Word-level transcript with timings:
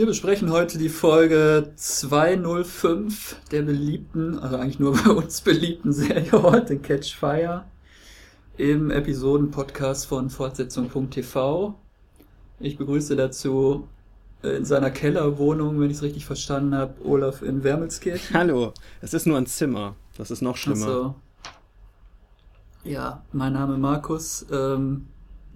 Wir 0.00 0.06
besprechen 0.06 0.50
heute 0.50 0.78
die 0.78 0.88
Folge 0.88 1.72
205 1.76 3.36
der 3.50 3.60
beliebten, 3.60 4.38
also 4.38 4.56
eigentlich 4.56 4.78
nur 4.78 4.92
bei 5.04 5.10
uns 5.10 5.42
beliebten 5.42 5.92
Serie 5.92 6.32
heute, 6.32 6.78
Catch 6.78 7.14
Fire, 7.14 7.66
im 8.56 8.90
Episoden-Podcast 8.90 10.06
von 10.06 10.30
Fortsetzung.tv. 10.30 11.74
Ich 12.60 12.78
begrüße 12.78 13.14
dazu 13.14 13.88
äh, 14.42 14.56
in 14.56 14.64
seiner 14.64 14.90
Kellerwohnung, 14.90 15.78
wenn 15.78 15.90
ich 15.90 15.98
es 15.98 16.02
richtig 16.02 16.24
verstanden 16.24 16.74
habe, 16.74 16.94
Olaf 17.04 17.42
in 17.42 17.62
Wermelskirchen. 17.62 18.34
Hallo, 18.38 18.72
es 19.02 19.12
ist 19.12 19.26
nur 19.26 19.36
ein 19.36 19.44
Zimmer. 19.44 19.96
Das 20.16 20.30
ist 20.30 20.40
noch 20.40 20.56
schlimmer. 20.56 20.86
So. 20.86 21.14
Ja, 22.84 23.22
mein 23.34 23.52
Name 23.52 23.76
Markus. 23.76 24.46
Ähm, 24.50 25.08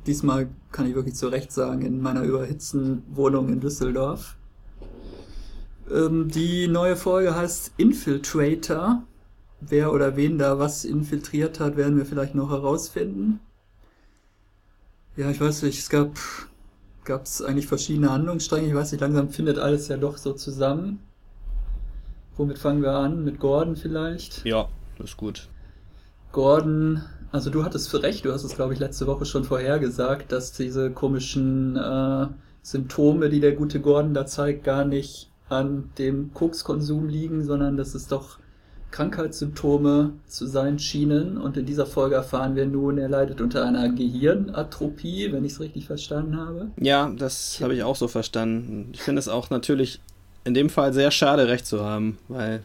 diesmal 0.07 0.49
kann 0.71 0.87
ich 0.87 0.95
wirklich 0.95 1.15
zu 1.15 1.29
Recht 1.29 1.53
sagen, 1.53 1.83
in 1.83 2.01
meiner 2.01 2.23
überhitzten 2.23 3.03
Wohnung 3.09 3.49
in 3.49 3.61
Düsseldorf. 3.61 4.37
Ähm, 5.91 6.29
die 6.29 6.69
neue 6.69 6.97
Folge 6.97 7.35
heißt 7.35 7.73
Infiltrator. 7.77 9.03
Wer 9.61 9.93
oder 9.93 10.17
wen 10.17 10.39
da 10.39 10.59
was 10.59 10.85
infiltriert 10.85 11.59
hat, 11.61 11.77
werden 11.77 11.97
wir 11.97 12.05
vielleicht 12.05 12.35
noch 12.35 12.51
herausfinden. 12.51 13.41
Ja, 15.17 15.31
ich 15.31 15.41
weiß 15.41 15.63
nicht, 15.63 15.79
es 15.79 15.89
gab 15.89 16.19
gab 17.05 17.25
es 17.25 17.43
eigentlich 17.43 17.67
verschiedene 17.67 18.11
Handlungsstränge. 18.11 18.69
Ich 18.69 18.75
weiß 18.75 18.93
nicht, 18.93 19.01
langsam 19.01 19.29
findet 19.29 19.59
alles 19.59 19.89
ja 19.89 19.97
doch 19.97 20.17
so 20.17 20.33
zusammen. 20.33 21.01
Womit 22.37 22.59
fangen 22.59 22.83
wir 22.83 22.93
an? 22.93 23.25
Mit 23.25 23.39
Gordon 23.39 23.77
vielleicht? 23.77 24.45
Ja, 24.45 24.69
ist 24.99 25.17
gut. 25.17 25.49
Gordon, 26.33 27.03
also 27.31 27.51
du 27.51 27.65
hattest 27.65 27.89
für 27.89 28.03
recht, 28.03 28.25
du 28.25 28.33
hast 28.33 28.43
es, 28.43 28.57
glaube 28.57 28.73
ich, 28.73 28.81
letzte 28.81 29.07
Woche 29.07 29.25
schon 29.25 29.45
vorhergesagt, 29.45 30.33
dass 30.33 30.53
diese 30.53 30.91
komischen 30.91 31.77
äh, 31.77 32.27
Symptome, 32.63 33.29
die 33.29 33.41
der 33.41 33.53
gute 33.53 33.81
Gordon 33.81 34.15
da 34.15 34.27
zeigt, 34.27 34.65
gar 34.65 34.85
nicht 34.85 35.31
an 35.49 35.91
dem 35.99 36.33
Kokskonsum 36.33 37.09
liegen, 37.09 37.45
sondern 37.45 37.77
dass 37.77 37.95
es 37.95 38.09
doch 38.09 38.39
Krankheitssymptome 38.95 40.13
zu 40.27 40.47
sein 40.47 40.79
schienen. 40.79 41.37
Und 41.37 41.57
in 41.57 41.67
dieser 41.67 41.85
Folge 41.85 42.15
erfahren 42.15 42.55
wir 42.55 42.65
nun, 42.65 42.97
er 42.97 43.09
leidet 43.09 43.41
unter 43.41 43.65
einer 43.67 43.89
Gehirnatropie, 43.89 45.33
wenn 45.33 45.45
ich 45.45 45.55
es 45.55 45.61
richtig 45.61 45.87
verstanden 45.87 46.37
habe. 46.37 46.71
Ja, 46.81 47.13
das 47.19 47.59
habe 47.61 47.75
ich 47.75 47.83
auch 47.83 47.97
so 47.97 48.07
verstanden. 48.07 48.91
Ich 48.93 49.03
finde 49.03 49.19
es 49.19 49.29
auch 49.29 49.51
natürlich 49.51 50.01
in 50.45 50.55
dem 50.55 50.71
Fall 50.71 50.93
sehr 50.93 51.11
schade, 51.11 51.49
recht 51.49 51.67
zu 51.67 51.85
haben, 51.85 52.19
weil, 52.29 52.63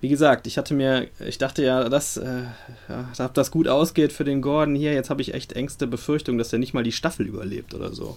wie 0.00 0.08
gesagt, 0.08 0.46
ich 0.46 0.58
hatte 0.58 0.74
mir, 0.74 1.06
ich 1.26 1.38
dachte 1.38 1.64
ja, 1.64 1.88
dass, 1.88 2.18
äh, 2.18 2.42
ja, 2.88 3.28
das 3.28 3.50
gut 3.50 3.66
ausgeht 3.66 4.12
für 4.12 4.24
den 4.24 4.42
Gordon 4.42 4.74
hier. 4.74 4.92
Jetzt 4.92 5.08
habe 5.08 5.22
ich 5.22 5.32
echt 5.32 5.54
engste 5.54 5.86
Befürchtung, 5.86 6.36
dass 6.36 6.52
er 6.52 6.58
nicht 6.58 6.74
mal 6.74 6.84
die 6.84 6.92
Staffel 6.92 7.26
überlebt 7.26 7.74
oder 7.74 7.94
so. 7.94 8.16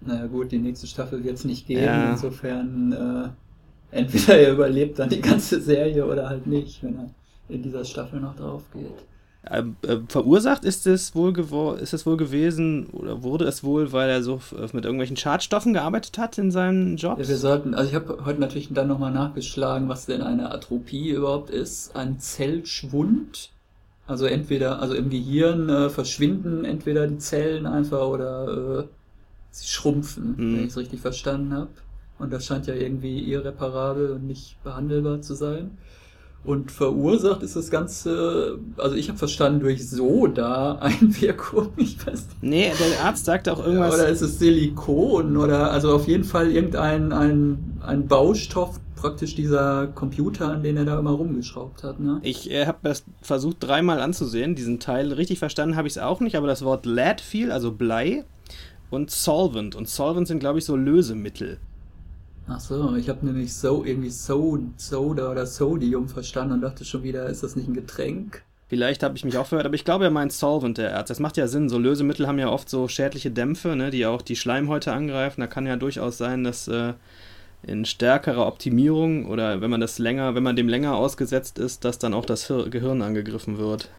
Naja, 0.00 0.26
gut, 0.26 0.52
die 0.52 0.58
nächste 0.58 0.86
Staffel 0.86 1.22
wird 1.24 1.36
es 1.36 1.44
nicht 1.44 1.66
geben. 1.66 1.82
Ja. 1.82 2.12
Insofern. 2.12 2.92
Äh 2.92 3.28
entweder 3.90 4.38
er 4.38 4.52
überlebt 4.52 4.98
dann 4.98 5.08
die 5.08 5.20
ganze 5.20 5.60
Serie 5.60 6.06
oder 6.06 6.28
halt 6.28 6.46
nicht, 6.46 6.82
wenn 6.82 6.96
er 6.96 7.10
in 7.48 7.62
dieser 7.62 7.84
Staffel 7.84 8.20
noch 8.20 8.36
drauf 8.36 8.62
geht. 8.72 8.86
Ähm, 9.50 9.76
äh, 9.82 9.96
verursacht 10.06 10.66
ist 10.66 10.86
es 10.86 11.14
wohl 11.14 11.32
ist 11.80 11.94
es 11.94 12.04
wohl 12.04 12.18
gewesen 12.18 12.88
oder 12.88 13.22
wurde 13.22 13.46
es 13.46 13.64
wohl, 13.64 13.90
weil 13.90 14.10
er 14.10 14.22
so 14.22 14.38
mit 14.74 14.84
irgendwelchen 14.84 15.16
Schadstoffen 15.16 15.72
gearbeitet 15.72 16.18
hat 16.18 16.36
in 16.36 16.50
seinen 16.50 16.98
Jobs? 16.98 17.22
Ja, 17.22 17.28
wir 17.28 17.36
sollten, 17.38 17.74
also 17.74 17.88
ich 17.88 17.94
habe 17.94 18.24
heute 18.26 18.38
natürlich 18.38 18.68
dann 18.72 18.88
nochmal 18.88 19.12
nachgeschlagen, 19.12 19.88
was 19.88 20.04
denn 20.04 20.20
eine 20.20 20.52
Atropie 20.52 21.10
überhaupt 21.10 21.48
ist. 21.48 21.96
Ein 21.96 22.18
Zellschwund. 22.18 23.50
Also 24.06 24.26
entweder, 24.26 24.82
also 24.82 24.94
im 24.94 25.08
Gehirn 25.08 25.68
äh, 25.68 25.88
verschwinden 25.88 26.64
entweder 26.64 27.06
die 27.06 27.18
Zellen 27.18 27.64
einfach 27.64 28.08
oder 28.08 28.80
äh, 28.80 28.84
sie 29.50 29.66
schrumpfen, 29.68 30.36
hm. 30.36 30.56
wenn 30.56 30.64
ich 30.64 30.70
es 30.70 30.76
richtig 30.76 31.00
verstanden 31.00 31.52
habe. 31.52 31.70
Und 32.18 32.32
das 32.32 32.44
scheint 32.44 32.66
ja 32.66 32.74
irgendwie 32.74 33.20
irreparabel 33.20 34.12
und 34.12 34.26
nicht 34.26 34.62
behandelbar 34.62 35.22
zu 35.22 35.34
sein. 35.34 35.78
Und 36.42 36.70
verursacht 36.72 37.42
ist 37.42 37.54
das 37.54 37.70
Ganze, 37.70 38.58
also 38.78 38.96
ich 38.96 39.08
habe 39.08 39.18
verstanden, 39.18 39.60
durch 39.60 39.88
Soda-Einwirkung. 39.88 41.68
Ich 41.76 41.98
weiß 42.06 42.28
nicht. 42.28 42.42
Nee, 42.42 42.72
der 42.78 43.04
Arzt 43.04 43.26
sagt 43.26 43.48
auch 43.48 43.64
irgendwas. 43.64 43.94
Oder 43.94 44.08
ist 44.08 44.22
es 44.22 44.38
Silikon 44.38 45.36
oder 45.36 45.70
also 45.70 45.94
auf 45.94 46.08
jeden 46.08 46.24
Fall 46.24 46.50
irgendein 46.50 47.12
ein, 47.12 47.80
ein 47.82 48.08
Baustoff, 48.08 48.80
praktisch 48.96 49.34
dieser 49.34 49.88
Computer, 49.88 50.48
an 50.48 50.62
den 50.62 50.76
er 50.76 50.84
da 50.84 50.98
immer 50.98 51.12
rumgeschraubt 51.12 51.82
hat. 51.84 52.00
Ne? 52.00 52.20
Ich 52.22 52.50
äh, 52.50 52.66
habe 52.66 52.78
das 52.82 53.04
versucht 53.22 53.56
dreimal 53.60 54.00
anzusehen, 54.00 54.54
diesen 54.54 54.78
Teil. 54.78 55.12
Richtig 55.12 55.38
verstanden 55.38 55.76
habe 55.76 55.88
ich 55.88 55.94
es 55.94 55.98
auch 55.98 56.20
nicht, 56.20 56.36
aber 56.36 56.46
das 56.46 56.64
Wort 56.64 56.86
Lead 56.86 57.20
fiel, 57.20 57.50
also 57.50 57.72
Blei, 57.72 58.24
und 58.90 59.10
Solvent. 59.10 59.74
Und 59.74 59.88
Solvent 59.88 60.28
sind, 60.28 60.40
glaube 60.40 60.58
ich, 60.58 60.64
so 60.64 60.76
Lösemittel. 60.76 61.58
Ach 62.48 62.60
so, 62.60 62.96
ich 62.96 63.08
habe 63.08 63.24
nämlich 63.24 63.54
so 63.54 63.84
irgendwie 63.84 64.10
so 64.10 64.58
Soda 64.76 65.30
oder 65.30 65.46
Sodium 65.46 66.08
verstanden 66.08 66.54
und 66.54 66.60
dachte 66.62 66.84
schon 66.84 67.02
wieder, 67.02 67.26
ist 67.26 67.42
das 67.42 67.54
nicht 67.54 67.68
ein 67.68 67.74
Getränk? 67.74 68.42
Vielleicht 68.68 69.02
habe 69.02 69.16
ich 69.16 69.24
mich 69.24 69.36
auch 69.36 69.46
verhört, 69.46 69.66
aber 69.66 69.74
ich 69.74 69.84
glaube, 69.84 70.04
er 70.04 70.10
meint 70.10 70.32
Solvent, 70.32 70.78
der 70.78 70.96
Arzt. 70.96 71.10
Das 71.10 71.20
macht 71.20 71.36
ja 71.36 71.48
Sinn. 71.48 71.68
So 71.68 71.78
Lösemittel 71.78 72.26
haben 72.26 72.38
ja 72.38 72.48
oft 72.48 72.68
so 72.68 72.86
schädliche 72.88 73.30
Dämpfe, 73.30 73.74
ne, 73.74 73.90
die 73.90 74.06
auch 74.06 74.22
die 74.22 74.36
Schleimhäute 74.36 74.92
angreifen. 74.92 75.40
Da 75.40 75.46
kann 75.46 75.66
ja 75.66 75.76
durchaus 75.76 76.18
sein, 76.18 76.44
dass 76.44 76.68
äh, 76.68 76.94
in 77.62 77.84
stärkerer 77.84 78.46
Optimierung 78.46 79.26
oder 79.26 79.60
wenn 79.60 79.70
man 79.70 79.80
das 79.80 79.98
länger, 79.98 80.34
wenn 80.34 80.42
man 80.42 80.56
dem 80.56 80.68
länger 80.68 80.94
ausgesetzt 80.96 81.58
ist, 81.58 81.84
dass 81.84 81.98
dann 81.98 82.14
auch 82.14 82.24
das 82.24 82.46
Hir 82.46 82.70
Gehirn 82.70 83.02
angegriffen 83.02 83.58
wird. 83.58 83.90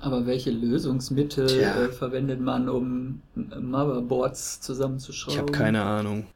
Aber 0.00 0.26
welche 0.26 0.50
Lösungsmittel 0.50 1.48
äh, 1.48 1.88
verwendet 1.88 2.40
man, 2.40 2.68
um 2.68 3.20
Motherboards 3.34 4.60
zusammenzuschrauben? 4.60 5.34
Ich 5.34 5.40
habe 5.40 5.52
keine 5.52 5.82
Ahnung. 5.82 6.26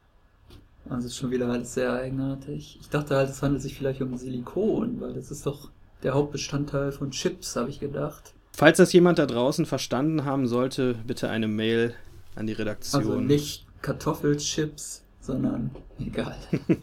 Also 0.87 1.07
ist 1.07 1.17
schon 1.17 1.31
wieder 1.31 1.47
halt 1.47 1.65
sehr 1.65 1.93
eigenartig. 1.93 2.77
Ich 2.79 2.89
dachte 2.89 3.15
halt, 3.15 3.29
es 3.29 3.41
handelt 3.41 3.63
sich 3.63 3.75
vielleicht 3.75 4.01
um 4.01 4.15
Silikon, 4.17 5.01
weil 5.01 5.13
das 5.13 5.31
ist 5.31 5.45
doch 5.47 5.69
der 6.03 6.13
Hauptbestandteil 6.13 6.91
von 6.91 7.09
Chips, 7.09 7.55
habe 7.55 7.71
ich 7.71 7.79
gedacht. 7.79 8.33
Falls 8.51 8.77
das 8.77 8.93
jemand 8.93 9.17
da 9.17 9.25
draußen 9.25 9.65
verstanden 9.65 10.25
haben 10.25 10.47
sollte, 10.47 10.95
bitte 11.05 11.29
eine 11.29 11.47
Mail 11.47 11.95
an 12.35 12.45
die 12.45 12.53
Redaktion. 12.53 13.01
Also 13.01 13.19
nicht 13.19 13.65
Kartoffelchips, 13.81 15.03
sondern 15.19 15.71
egal. 15.99 16.35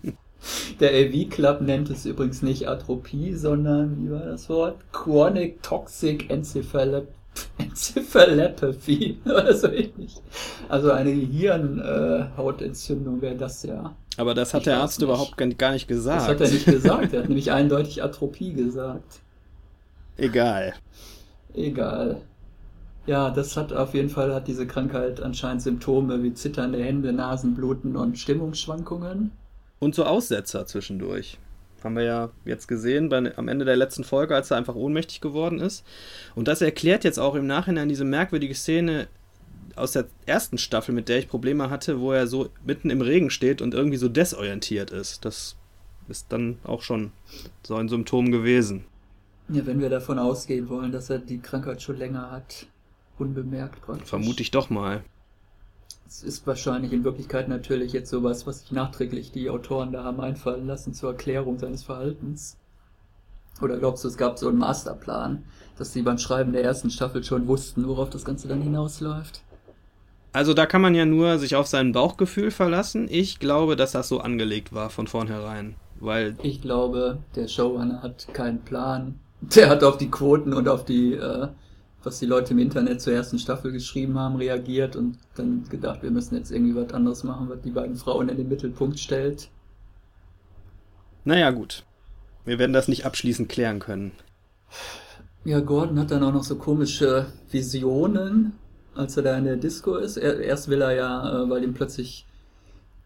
Der 0.80 0.90
AV 0.90 1.28
Club 1.30 1.60
nennt 1.60 1.90
es 1.90 2.06
übrigens 2.06 2.42
nicht 2.42 2.68
Atropie, 2.68 3.34
sondern, 3.34 4.04
wie 4.04 4.10
war 4.10 4.24
das 4.24 4.48
Wort? 4.48 4.76
Chronic 4.92 5.62
Toxic 5.62 6.28
Encephalopathy. 6.30 7.12
Encephalopathy 7.58 9.18
oder 9.24 9.54
so 9.54 9.68
ähnlich. 9.68 10.16
Also 10.68 10.92
eine 10.92 11.14
Gehirnhautentzündung 11.14 13.18
äh, 13.18 13.22
wäre 13.22 13.36
das 13.36 13.62
ja. 13.62 13.94
Aber 14.16 14.34
das 14.34 14.52
hat 14.52 14.62
ich 14.62 14.64
der 14.64 14.78
Arzt 14.78 14.98
nicht. 14.98 15.08
überhaupt 15.08 15.36
gar 15.58 15.72
nicht 15.72 15.88
gesagt. 15.88 16.22
Das 16.22 16.28
hat 16.28 16.40
er 16.40 16.50
nicht 16.50 16.66
gesagt. 16.66 17.14
Er 17.14 17.20
hat 17.20 17.28
nämlich 17.28 17.52
eindeutig 17.52 18.02
Atropie 18.02 18.52
gesagt. 18.52 19.20
Egal. 20.16 20.74
Egal. 21.54 22.20
Ja, 23.06 23.30
das 23.30 23.56
hat 23.56 23.72
auf 23.72 23.94
jeden 23.94 24.10
Fall, 24.10 24.34
hat 24.34 24.46
diese 24.46 24.66
Krankheit 24.66 25.22
anscheinend 25.22 25.62
Symptome 25.62 26.22
wie 26.22 26.34
zitternde 26.34 26.82
Hände, 26.82 27.12
Nasenbluten 27.12 27.96
und 27.96 28.18
Stimmungsschwankungen. 28.18 29.32
Und 29.82 29.96
so 29.96 30.04
Aussetzer 30.04 30.64
zwischendurch. 30.64 31.38
Haben 31.82 31.96
wir 31.96 32.04
ja 32.04 32.30
jetzt 32.44 32.68
gesehen 32.68 33.08
bei, 33.08 33.36
am 33.36 33.48
Ende 33.48 33.64
der 33.64 33.74
letzten 33.74 34.04
Folge, 34.04 34.32
als 34.32 34.52
er 34.52 34.56
einfach 34.56 34.76
ohnmächtig 34.76 35.20
geworden 35.20 35.58
ist. 35.58 35.84
Und 36.36 36.46
das 36.46 36.62
erklärt 36.62 37.02
jetzt 37.02 37.18
auch 37.18 37.34
im 37.34 37.48
Nachhinein 37.48 37.88
diese 37.88 38.04
merkwürdige 38.04 38.54
Szene 38.54 39.08
aus 39.74 39.90
der 39.90 40.06
ersten 40.24 40.56
Staffel, 40.56 40.94
mit 40.94 41.08
der 41.08 41.18
ich 41.18 41.26
Probleme 41.26 41.68
hatte, 41.68 41.98
wo 41.98 42.12
er 42.12 42.28
so 42.28 42.48
mitten 42.64 42.90
im 42.90 43.00
Regen 43.00 43.28
steht 43.28 43.60
und 43.60 43.74
irgendwie 43.74 43.96
so 43.96 44.08
desorientiert 44.08 44.92
ist. 44.92 45.24
Das 45.24 45.56
ist 46.06 46.26
dann 46.28 46.58
auch 46.62 46.82
schon 46.82 47.10
so 47.66 47.74
ein 47.74 47.88
Symptom 47.88 48.30
gewesen. 48.30 48.84
Ja, 49.48 49.66
wenn 49.66 49.80
wir 49.80 49.90
davon 49.90 50.20
ausgehen 50.20 50.68
wollen, 50.68 50.92
dass 50.92 51.10
er 51.10 51.18
die 51.18 51.40
Krankheit 51.40 51.82
schon 51.82 51.96
länger 51.96 52.30
hat, 52.30 52.66
unbemerkt 53.18 53.82
praktisch. 53.82 54.08
Vermute 54.08 54.42
ich 54.42 54.52
doch 54.52 54.70
mal. 54.70 55.02
Es 56.12 56.22
ist 56.22 56.46
wahrscheinlich 56.46 56.92
in 56.92 57.04
Wirklichkeit 57.04 57.48
natürlich 57.48 57.94
jetzt 57.94 58.10
sowas, 58.10 58.46
was 58.46 58.60
sich 58.60 58.70
nachträglich 58.70 59.32
die 59.32 59.48
Autoren 59.48 59.92
da 59.92 60.04
haben 60.04 60.20
einfallen 60.20 60.66
lassen 60.66 60.92
zur 60.92 61.12
Erklärung 61.12 61.58
seines 61.58 61.84
Verhaltens. 61.84 62.58
Oder 63.62 63.78
glaubst 63.78 64.04
du, 64.04 64.08
es 64.08 64.18
gab 64.18 64.38
so 64.38 64.50
einen 64.50 64.58
Masterplan, 64.58 65.42
dass 65.78 65.94
sie 65.94 66.02
beim 66.02 66.18
Schreiben 66.18 66.52
der 66.52 66.64
ersten 66.64 66.90
Staffel 66.90 67.24
schon 67.24 67.46
wussten, 67.46 67.88
worauf 67.88 68.10
das 68.10 68.26
Ganze 68.26 68.46
dann 68.46 68.60
hinausläuft? 68.60 69.40
Also 70.34 70.52
da 70.52 70.66
kann 70.66 70.82
man 70.82 70.94
ja 70.94 71.06
nur 71.06 71.38
sich 71.38 71.56
auf 71.56 71.66
sein 71.66 71.92
Bauchgefühl 71.92 72.50
verlassen. 72.50 73.08
Ich 73.10 73.38
glaube, 73.38 73.74
dass 73.74 73.92
das 73.92 74.10
so 74.10 74.20
angelegt 74.20 74.74
war 74.74 74.90
von 74.90 75.06
vornherein. 75.06 75.76
Weil 75.98 76.36
ich 76.42 76.60
glaube, 76.60 77.20
der 77.36 77.48
Showrunner 77.48 78.02
hat 78.02 78.28
keinen 78.34 78.60
Plan. 78.60 79.18
Der 79.40 79.70
hat 79.70 79.82
auf 79.82 79.96
die 79.96 80.10
Quoten 80.10 80.52
und 80.52 80.68
auf 80.68 80.84
die 80.84 81.14
äh, 81.14 81.48
was 82.04 82.18
die 82.18 82.26
Leute 82.26 82.52
im 82.52 82.58
Internet 82.58 83.00
zur 83.00 83.12
ersten 83.12 83.38
Staffel 83.38 83.72
geschrieben 83.72 84.18
haben, 84.18 84.36
reagiert 84.36 84.96
und 84.96 85.18
dann 85.36 85.64
gedacht, 85.68 86.02
wir 86.02 86.10
müssen 86.10 86.36
jetzt 86.36 86.50
irgendwie 86.50 86.74
was 86.74 86.92
anderes 86.92 87.24
machen, 87.24 87.48
was 87.48 87.60
die 87.62 87.70
beiden 87.70 87.96
Frauen 87.96 88.28
in 88.28 88.36
den 88.36 88.48
Mittelpunkt 88.48 88.98
stellt. 88.98 89.48
Naja, 91.24 91.50
gut. 91.50 91.84
Wir 92.44 92.58
werden 92.58 92.72
das 92.72 92.88
nicht 92.88 93.06
abschließend 93.06 93.48
klären 93.48 93.78
können. 93.78 94.12
Ja, 95.44 95.60
Gordon 95.60 95.98
hat 95.98 96.10
dann 96.10 96.22
auch 96.22 96.32
noch 96.32 96.44
so 96.44 96.56
komische 96.56 97.26
Visionen, 97.50 98.52
als 98.94 99.16
er 99.16 99.22
da 99.22 99.36
in 99.36 99.44
der 99.44 99.56
Disco 99.56 99.96
ist. 99.96 100.16
Er, 100.16 100.40
erst 100.40 100.68
will 100.68 100.82
er 100.82 100.92
ja, 100.92 101.42
äh, 101.42 101.50
weil 101.50 101.64
ihm 101.64 101.74
plötzlich 101.74 102.26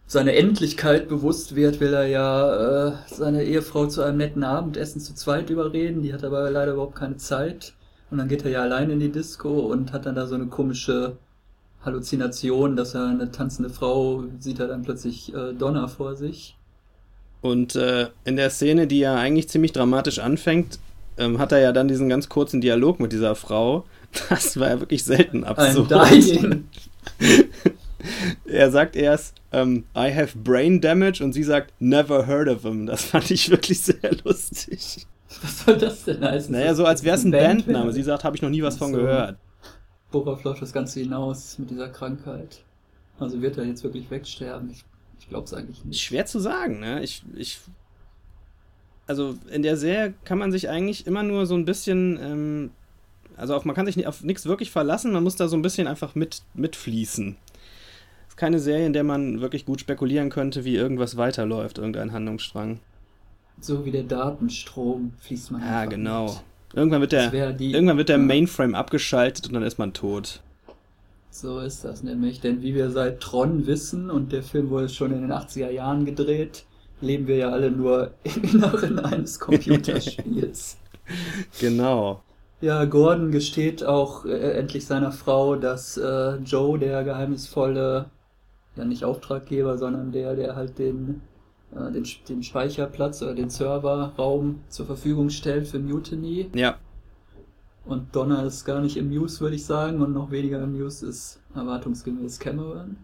seine 0.07 0.37
Endlichkeit 0.37 1.09
bewusst 1.09 1.57
wird, 1.57 1.81
will 1.81 1.93
er 1.93 2.07
ja 2.07 2.89
äh, 2.89 2.93
seine 3.09 3.45
Ehefrau 3.45 3.87
zu 3.87 4.03
einem 4.03 4.19
netten 4.19 4.45
Abendessen 4.45 5.01
zu 5.01 5.15
zweit 5.15 5.51
überreden. 5.51 6.03
Die 6.03 6.15
hat 6.15 6.25
aber 6.25 6.51
leider 6.51 6.75
überhaupt 6.75 6.95
keine 6.95 7.17
Zeit. 7.17 7.75
Und 8.11 8.19
dann 8.19 8.29
geht 8.29 8.44
er 8.44 8.50
ja 8.50 8.62
allein 8.62 8.91
in 8.91 9.00
die 9.00 9.11
Disco 9.11 9.61
und 9.61 9.93
hat 9.93 10.06
dann 10.06 10.14
da 10.14 10.26
so 10.26 10.35
eine 10.35 10.47
komische 10.47 11.17
Halluzination, 11.85 12.76
dass 12.76 12.94
er 12.94 13.06
eine 13.06 13.31
tanzende 13.31 13.70
Frau 13.70 14.25
sieht 14.38 14.61
er 14.61 14.69
dann 14.69 14.82
plötzlich 14.82 15.35
äh, 15.35 15.53
Donner 15.53 15.88
vor 15.88 16.17
sich. 16.17 16.56
Und 17.41 17.76
äh, 17.76 18.08
in 18.25 18.37
der 18.37 18.50
Szene, 18.50 18.87
die 18.87 18.99
ja 18.99 19.14
eigentlich 19.14 19.49
ziemlich 19.49 19.73
dramatisch 19.73 20.19
anfängt, 20.19 20.79
ähm, 21.19 21.38
hat 21.38 21.53
er 21.53 21.61
ja 21.61 21.73
dann 21.73 21.88
diesen 21.88 22.08
ganz 22.08 22.29
kurzen 22.29 22.61
Dialog 22.61 23.00
mit 23.00 23.12
dieser 23.12 23.35
Frau. 23.35 23.85
Das 24.31 24.59
war 24.59 24.69
ja 24.69 24.81
wirklich 24.81 25.05
selten 25.05 25.44
absurd. 25.44 25.91
er 28.47 28.70
sagt 28.70 28.97
erst, 28.97 29.35
um, 29.52 29.85
I 29.94 30.11
have 30.14 30.38
brain 30.38 30.81
damage 30.81 31.23
und 31.23 31.35
sie 31.35 31.43
sagt, 31.43 31.75
never 31.81 32.26
heard 32.26 32.49
of 32.49 32.62
him. 32.62 32.87
Das 32.87 33.05
fand 33.05 33.31
ich 33.31 33.50
wirklich 33.50 33.81
sehr 33.81 34.12
lustig. 34.25 35.06
Was 35.43 35.64
soll 35.64 35.78
das 35.78 36.05
denn 36.05 36.20
heißen? 36.20 36.52
Naja, 36.52 36.75
so 36.75 36.84
als 36.84 37.02
wäre 37.02 37.17
es 37.17 37.25
ein 37.25 37.31
Band 37.31 37.67
Bandname. 37.67 37.93
Sie 37.93 38.02
sagt, 38.02 38.25
habe 38.25 38.37
ich 38.37 38.43
noch 38.43 38.50
nie 38.50 38.62
was 38.62 38.75
so. 38.75 38.84
von 38.84 38.93
gehört. 38.93 39.37
Worauf 40.12 40.44
läuft 40.44 40.62
das 40.62 40.73
Ganze 40.73 41.00
hinaus 41.00 41.58
mit 41.58 41.70
dieser 41.70 41.88
Krankheit? 41.88 42.61
Also 43.19 43.43
wird 43.43 43.58
er 43.58 43.64
jetzt 43.64 43.82
wirklich 43.82 44.11
wegsterben? 44.11 44.70
Ich, 44.70 44.84
ich 45.19 45.28
glaube 45.28 45.44
es 45.44 45.55
eigentlich 45.55 45.84
nicht. 45.84 46.00
Schwer 46.00 46.26
zu 46.26 46.38
sagen, 46.38 46.81
ne? 46.81 47.02
Ich, 47.02 47.23
ich. 47.37 47.58
Also 49.08 49.37
in 49.50 49.62
der 49.62 49.76
Serie 49.76 50.14
kann 50.25 50.38
man 50.38 50.52
sich 50.52 50.69
eigentlich 50.69 51.06
immer 51.06 51.23
nur 51.23 51.46
so 51.46 51.55
ein 51.55 51.64
bisschen. 51.64 52.19
Ähm, 52.23 52.70
also 53.37 53.55
auf, 53.55 53.64
man 53.64 53.75
kann 53.75 53.84
sich 53.84 54.06
auf 54.06 54.23
nichts 54.23 54.46
wirklich 54.46 54.70
verlassen, 54.70 55.12
man 55.12 55.23
muss 55.23 55.37
da 55.37 55.49
so 55.49 55.56
ein 55.56 55.62
bisschen 55.62 55.87
einfach 55.87 56.14
mit, 56.14 56.43
mitfließen 56.55 57.37
keine 58.37 58.58
Serie, 58.58 58.87
in 58.87 58.93
der 58.93 59.05
man 59.05 59.40
wirklich 59.40 59.64
gut 59.64 59.81
spekulieren 59.81 60.31
könnte, 60.31 60.64
wie 60.64 60.76
irgendwas 60.76 61.17
weiterläuft, 61.17 61.78
irgendein 61.78 62.12
Handlungsstrang. 62.12 62.78
So 63.61 63.85
wie 63.85 63.91
der 63.91 64.03
Datenstrom 64.03 65.12
fließt 65.20 65.50
man. 65.53 65.62
Ja, 65.62 65.85
genau. 65.87 66.26
Mit. 66.26 66.43
Irgendwann 66.75 67.00
wird 67.00 67.12
der, 67.12 67.53
die, 67.53 67.73
irgendwann 67.73 67.97
wird 67.97 68.08
der 68.08 68.19
Mainframe 68.19 68.75
abgeschaltet 68.75 69.47
und 69.47 69.55
dann 69.55 69.62
ist 69.62 69.79
man 69.79 69.93
tot. 69.93 70.41
So 71.31 71.61
ist 71.61 71.85
das 71.85 72.03
nämlich, 72.03 72.41
denn 72.41 72.62
wie 72.62 72.75
wir 72.75 72.91
seit 72.91 73.20
Tron 73.20 73.67
wissen, 73.67 74.11
und 74.11 74.32
der 74.32 74.43
Film 74.43 74.70
wurde 74.70 74.88
schon 74.88 75.12
in 75.12 75.23
den 75.23 75.32
80er 75.32 75.70
Jahren 75.70 76.05
gedreht, 76.05 76.64
leben 77.00 77.26
wir 77.26 77.37
ja 77.37 77.50
alle 77.50 77.70
nur 77.70 78.12
im 78.25 78.43
Inneren 78.43 78.99
eines 78.99 79.38
Computerspiels. 79.38 80.79
genau. 81.61 82.23
Ja, 82.61 82.85
Gordon 82.87 83.32
gesteht 83.32 83.85
auch 83.85 84.25
äh, 84.25 84.52
endlich 84.52 84.87
seiner 84.87 85.12
Frau, 85.12 85.56
dass 85.56 85.99
äh, 85.99 86.37
Joe, 86.37 86.79
der 86.79 87.05
geheimnisvolle 87.05 88.06
ja 88.76 88.85
nicht 88.85 89.05
Auftraggeber, 89.05 89.76
sondern 89.79 90.12
der, 90.12 90.37
der 90.37 90.56
halt 90.56 90.79
den, 90.79 91.20
äh, 91.76 91.93
den, 91.93 92.06
den 92.28 92.43
Speicherplatz 92.43 93.23
oder 93.23 93.34
den 93.34 93.50
Serverraum 93.50 94.61
zur 94.69 94.87
Verfügung 94.87 95.31
stellt 95.31 95.67
für 95.67 95.78
Mutiny. 95.78 96.50
Ja. 96.55 96.76
Und 97.84 98.17
Donner 98.17 98.44
ist 98.44 98.64
gar 98.64 98.81
nicht 98.81 98.96
im 98.96 99.11
News, 99.11 99.40
würde 99.40 99.56
ich 99.56 99.64
sagen, 99.64 100.00
und 100.00 100.12
noch 100.12 100.31
weniger 100.31 100.62
im 100.62 100.76
News 100.76 101.02
ist 101.02 101.40
erwartungsgemäß 101.55 102.40
Cameron. 102.40 102.96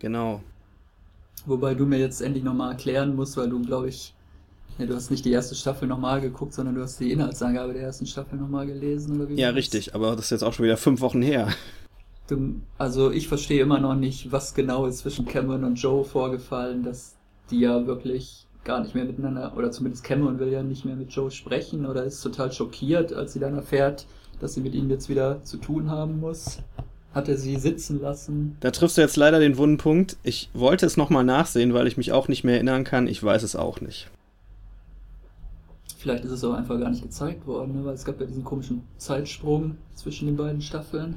Genau. 0.00 0.42
Wobei 1.46 1.74
du 1.74 1.86
mir 1.86 1.98
jetzt 1.98 2.20
endlich 2.20 2.42
nochmal 2.42 2.72
erklären 2.72 3.14
musst, 3.14 3.36
weil 3.36 3.48
du, 3.48 3.62
glaube 3.62 3.88
ich, 3.88 4.14
ja, 4.78 4.86
du 4.86 4.94
hast 4.94 5.10
nicht 5.10 5.24
die 5.24 5.30
erste 5.30 5.54
Staffel 5.54 5.86
nochmal 5.86 6.20
geguckt, 6.20 6.52
sondern 6.52 6.74
du 6.74 6.82
hast 6.82 6.98
die 6.98 7.12
Inhaltsangabe 7.12 7.72
der 7.72 7.82
ersten 7.82 8.06
Staffel 8.06 8.38
nochmal 8.38 8.66
gelesen, 8.66 9.16
oder 9.16 9.28
wie? 9.28 9.34
Ja, 9.34 9.50
richtig, 9.50 9.94
aber 9.94 10.16
das 10.16 10.26
ist 10.26 10.30
jetzt 10.30 10.42
auch 10.42 10.52
schon 10.52 10.64
wieder 10.64 10.76
fünf 10.76 11.00
Wochen 11.00 11.22
her 11.22 11.48
also 12.76 13.10
ich 13.10 13.28
verstehe 13.28 13.62
immer 13.62 13.78
noch 13.78 13.94
nicht, 13.94 14.30
was 14.32 14.54
genau 14.54 14.86
ist 14.86 14.98
zwischen 14.98 15.26
Cameron 15.26 15.64
und 15.64 15.76
Joe 15.76 16.04
vorgefallen, 16.04 16.82
dass 16.82 17.16
die 17.50 17.60
ja 17.60 17.86
wirklich 17.86 18.46
gar 18.64 18.80
nicht 18.80 18.94
mehr 18.94 19.04
miteinander, 19.04 19.54
oder 19.56 19.70
zumindest 19.70 20.04
Cameron 20.04 20.38
will 20.38 20.52
ja 20.52 20.62
nicht 20.62 20.84
mehr 20.84 20.96
mit 20.96 21.10
Joe 21.10 21.30
sprechen 21.30 21.86
oder 21.86 22.04
ist 22.04 22.20
total 22.20 22.52
schockiert, 22.52 23.12
als 23.12 23.32
sie 23.32 23.40
dann 23.40 23.54
erfährt, 23.54 24.06
dass 24.40 24.54
sie 24.54 24.60
mit 24.60 24.74
ihm 24.74 24.90
jetzt 24.90 25.08
wieder 25.08 25.42
zu 25.44 25.56
tun 25.56 25.90
haben 25.90 26.20
muss. 26.20 26.58
Hat 27.14 27.28
er 27.28 27.36
sie 27.36 27.56
sitzen 27.56 28.00
lassen? 28.00 28.56
Da 28.60 28.70
triffst 28.70 28.98
du 28.98 29.00
jetzt 29.00 29.16
leider 29.16 29.40
den 29.40 29.56
wunden 29.56 29.78
Punkt. 29.78 30.16
Ich 30.22 30.50
wollte 30.52 30.84
es 30.84 30.96
nochmal 30.96 31.24
nachsehen, 31.24 31.72
weil 31.72 31.86
ich 31.86 31.96
mich 31.96 32.12
auch 32.12 32.28
nicht 32.28 32.44
mehr 32.44 32.54
erinnern 32.54 32.84
kann. 32.84 33.06
Ich 33.06 33.22
weiß 33.22 33.42
es 33.42 33.56
auch 33.56 33.80
nicht. 33.80 34.10
Vielleicht 35.96 36.24
ist 36.24 36.30
es 36.30 36.44
auch 36.44 36.52
einfach 36.52 36.78
gar 36.78 36.90
nicht 36.90 37.02
gezeigt 37.02 37.46
worden, 37.46 37.74
ne? 37.74 37.84
weil 37.84 37.94
es 37.94 38.04
gab 38.04 38.20
ja 38.20 38.26
diesen 38.26 38.44
komischen 38.44 38.82
Zeitsprung 38.98 39.78
zwischen 39.94 40.26
den 40.26 40.36
beiden 40.36 40.60
Staffeln. 40.60 41.16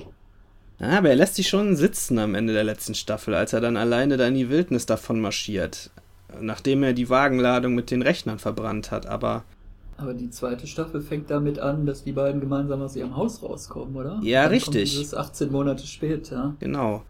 Ja, 0.79 0.97
aber 0.97 1.09
er 1.09 1.15
lässt 1.15 1.35
sich 1.35 1.47
schon 1.47 1.75
sitzen 1.75 2.17
am 2.17 2.33
Ende 2.33 2.53
der 2.53 2.63
letzten 2.63 2.95
Staffel, 2.95 3.35
als 3.35 3.53
er 3.53 3.61
dann 3.61 3.77
alleine 3.77 4.17
da 4.17 4.25
in 4.27 4.33
die 4.33 4.49
Wildnis 4.49 4.87
davon 4.87 5.19
marschiert. 5.19 5.91
Nachdem 6.39 6.83
er 6.83 6.93
die 6.93 7.09
Wagenladung 7.09 7.75
mit 7.75 7.91
den 7.91 8.01
Rechnern 8.01 8.39
verbrannt 8.39 8.91
hat, 8.91 9.05
aber. 9.05 9.43
Aber 9.97 10.13
die 10.13 10.29
zweite 10.29 10.65
Staffel 10.65 11.01
fängt 11.01 11.29
damit 11.29 11.59
an, 11.59 11.85
dass 11.85 12.03
die 12.03 12.11
beiden 12.11 12.41
gemeinsam 12.41 12.81
aus 12.81 12.95
ihrem 12.95 13.15
Haus 13.15 13.43
rauskommen, 13.43 13.95
oder? 13.95 14.19
Ja, 14.23 14.45
richtig. 14.47 14.95
Das 14.95 15.03
ist 15.03 15.13
18 15.15 15.51
Monate 15.51 15.85
später. 15.85 16.55
Genau. 16.59 17.03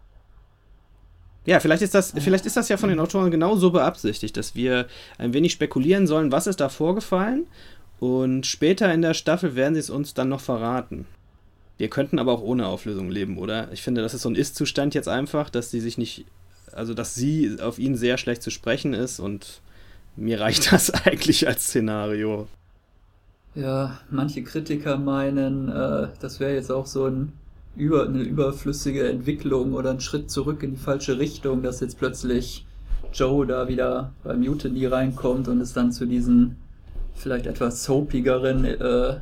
Ja, 1.44 1.58
vielleicht 1.58 1.82
ist 1.82 1.94
das, 1.94 2.12
vielleicht 2.18 2.46
ist 2.46 2.56
das 2.56 2.68
ja 2.68 2.76
von 2.76 2.88
den 2.88 3.00
Autoren 3.00 3.30
genauso 3.30 3.70
beabsichtigt, 3.70 4.36
dass 4.36 4.54
wir 4.54 4.86
ein 5.18 5.32
wenig 5.32 5.52
spekulieren 5.52 6.06
sollen, 6.06 6.30
was 6.30 6.46
ist 6.46 6.60
da 6.60 6.68
vorgefallen 6.68 7.46
und 7.98 8.46
später 8.46 8.92
in 8.92 9.02
der 9.02 9.14
Staffel 9.14 9.56
werden 9.56 9.74
sie 9.74 9.80
es 9.80 9.90
uns 9.90 10.14
dann 10.14 10.28
noch 10.28 10.40
verraten. 10.40 11.06
Wir 11.78 11.88
könnten 11.88 12.20
aber 12.20 12.32
auch 12.32 12.42
ohne 12.42 12.66
Auflösung 12.66 13.10
leben, 13.10 13.38
oder? 13.38 13.72
Ich 13.72 13.82
finde, 13.82 14.02
das 14.02 14.14
ist 14.14 14.22
so 14.22 14.28
ein 14.28 14.36
Ist-Zustand 14.36 14.94
jetzt 14.94 15.08
einfach, 15.08 15.50
dass 15.50 15.72
sie 15.72 15.80
sich 15.80 15.98
nicht, 15.98 16.26
also 16.74 16.94
dass 16.94 17.14
sie 17.14 17.58
auf 17.60 17.78
ihn 17.78 17.96
sehr 17.96 18.18
schlecht 18.18 18.42
zu 18.42 18.50
sprechen 18.50 18.94
ist 18.94 19.20
und 19.20 19.60
mir 20.16 20.40
reicht 20.40 20.72
das 20.72 20.90
eigentlich 21.06 21.46
als 21.46 21.66
Szenario. 21.66 22.48
Ja, 23.54 24.00
manche 24.10 24.42
Kritiker 24.42 24.96
meinen, 24.96 25.68
äh, 25.68 26.08
das 26.20 26.40
wäre 26.40 26.54
jetzt 26.54 26.70
auch 26.70 26.86
so 26.86 27.06
ein 27.06 27.32
über, 27.76 28.06
eine 28.06 28.22
überflüssige 28.22 29.08
Entwicklung 29.08 29.72
oder 29.74 29.90
ein 29.90 30.00
Schritt 30.00 30.30
zurück 30.30 30.62
in 30.62 30.72
die 30.72 30.76
falsche 30.80 31.18
Richtung, 31.18 31.62
dass 31.62 31.80
jetzt 31.80 31.98
plötzlich 31.98 32.66
Joe 33.12 33.46
da 33.46 33.68
wieder 33.68 34.12
bei 34.24 34.34
Mutiny 34.34 34.86
reinkommt 34.86 35.48
und 35.48 35.60
es 35.60 35.72
dann 35.72 35.92
zu 35.92 36.06
diesen 36.06 36.56
vielleicht 37.14 37.46
etwas 37.46 37.84
soapigeren 37.84 38.64
äh, 38.64 39.16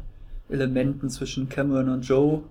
Elementen 0.49 1.11
zwischen 1.11 1.49
Cameron 1.49 1.88
und 1.88 2.03
Joe 2.03 2.43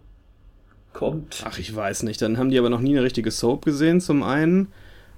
kommt. 0.93 1.43
Ach, 1.45 1.57
ich 1.59 1.73
weiß 1.73 2.03
nicht. 2.03 2.21
Dann 2.21 2.37
haben 2.37 2.49
die 2.49 2.59
aber 2.59 2.69
noch 2.69 2.81
nie 2.81 2.97
eine 2.97 3.03
richtige 3.03 3.31
Soap 3.31 3.65
gesehen, 3.65 4.01
zum 4.01 4.23
einen. 4.23 4.67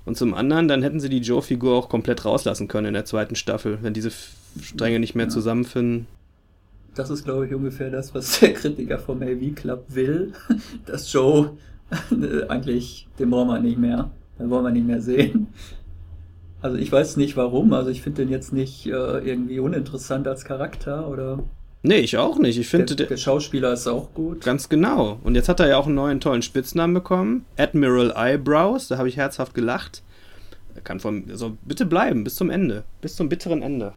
Und 0.06 0.18
zum 0.18 0.34
anderen, 0.34 0.68
dann 0.68 0.82
hätten 0.82 1.00
sie 1.00 1.10
die 1.10 1.20
Joe-Figur 1.20 1.76
auch 1.76 1.90
komplett 1.90 2.26
rauslassen 2.26 2.68
können 2.68 2.88
in 2.88 2.94
der 2.94 3.06
zweiten 3.06 3.36
Staffel, 3.36 3.80
wenn 3.82 3.94
diese 3.94 4.12
Stränge 4.62 5.00
nicht 5.00 5.16
mehr 5.16 5.26
ja. 5.26 5.30
zusammenfinden. 5.30 6.08
Das 6.96 7.10
ist, 7.10 7.24
glaube 7.24 7.46
ich, 7.46 7.54
ungefähr 7.54 7.90
das, 7.90 8.14
was 8.14 8.40
der 8.40 8.54
Kritiker 8.54 9.00
vom 9.00 9.22
AV 9.22 9.56
Club 9.56 9.86
will. 9.90 10.34
Dass 10.86 11.12
Joe 11.12 11.52
eigentlich, 12.48 13.08
den 13.20 13.30
brauchen 13.30 13.50
wir 13.50 13.60
nicht 13.60 13.78
mehr. 13.78 14.12
Den 14.40 14.50
wollen 14.50 14.64
wir 14.64 14.72
nicht 14.72 14.88
mehr 14.88 15.02
sehen. 15.02 15.48
Also 16.62 16.78
ich 16.78 16.92
weiß 16.92 17.18
nicht 17.18 17.36
warum. 17.38 17.74
Also 17.74 17.90
ich 17.90 18.02
finde 18.02 18.24
den 18.24 18.32
jetzt 18.32 18.54
nicht 18.54 18.86
äh, 18.86 18.90
irgendwie 18.90 19.60
uninteressant 19.60 20.28
als 20.28 20.46
Charakter 20.46 21.10
oder 21.10 21.44
Nee, 21.84 21.98
ich 21.98 22.18
auch 22.18 22.38
nicht. 22.38 22.60
Ich 22.60 22.68
finde 22.68 22.96
der, 22.96 23.08
der, 23.08 23.18
Schauspieler 23.18 23.74
ist 23.74 23.88
auch 23.88 24.14
gut. 24.14 24.44
Ganz 24.44 24.70
genau. 24.70 25.20
Und 25.24 25.34
jetzt 25.36 25.50
hat 25.50 25.60
er 25.60 25.68
ja 25.68 25.78
auch 25.78 25.88
einen 25.88 25.96
neuen 25.96 26.20
tollen 26.20 26.44
Spitznamen 26.44 26.94
bekommen. 26.94 27.46
Admiral 27.58 28.14
Eyebrows. 28.16 28.88
Da 28.88 28.98
habe 28.98 29.10
ich 29.10 29.18
herzhaft 29.18 29.56
gelacht. 29.56 30.04
Er 30.76 30.82
kann 30.82 31.00
von 31.00 31.26
also 31.30 31.58
bitte 31.64 31.86
bleiben 31.86 32.24
bis 32.24 32.36
zum 32.36 32.50
Ende, 32.50 32.84
bis 33.02 33.16
zum 33.16 33.30
bitteren 33.30 33.62
Ende. 33.62 33.94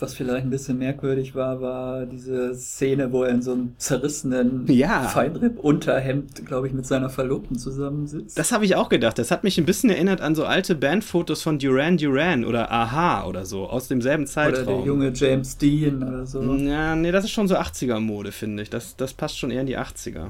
Was 0.00 0.14
vielleicht 0.14 0.46
ein 0.46 0.50
bisschen 0.50 0.78
merkwürdig 0.78 1.34
war, 1.34 1.60
war 1.60 2.06
diese 2.06 2.54
Szene, 2.54 3.10
wo 3.10 3.24
er 3.24 3.30
in 3.30 3.42
so 3.42 3.52
einem 3.52 3.74
zerrissenen 3.78 4.64
ja. 4.68 5.02
Feinripp-Unterhemd, 5.08 6.46
glaube 6.46 6.68
ich, 6.68 6.72
mit 6.72 6.86
seiner 6.86 7.10
Verlobten 7.10 7.58
zusammensitzt. 7.58 8.38
Das 8.38 8.52
habe 8.52 8.64
ich 8.64 8.76
auch 8.76 8.90
gedacht. 8.90 9.18
Das 9.18 9.32
hat 9.32 9.42
mich 9.42 9.58
ein 9.58 9.66
bisschen 9.66 9.90
erinnert 9.90 10.20
an 10.20 10.36
so 10.36 10.44
alte 10.44 10.76
Bandfotos 10.76 11.42
von 11.42 11.58
Duran 11.58 11.96
Duran 11.96 12.44
oder 12.44 12.70
Aha 12.70 13.26
oder 13.26 13.44
so, 13.44 13.68
aus 13.68 13.88
demselben 13.88 14.28
Zeitraum. 14.28 14.66
Oder 14.68 14.76
der 14.76 14.86
junge 14.86 15.12
James 15.12 15.58
Dean 15.58 16.00
oder 16.00 16.26
so. 16.26 16.42
Ja, 16.54 16.94
nee, 16.94 17.10
das 17.10 17.24
ist 17.24 17.32
schon 17.32 17.48
so 17.48 17.56
80er-Mode, 17.56 18.30
finde 18.30 18.62
ich. 18.62 18.70
Das, 18.70 18.94
das 18.96 19.14
passt 19.14 19.36
schon 19.36 19.50
eher 19.50 19.62
in 19.62 19.66
die 19.66 19.78
80er. 19.78 20.28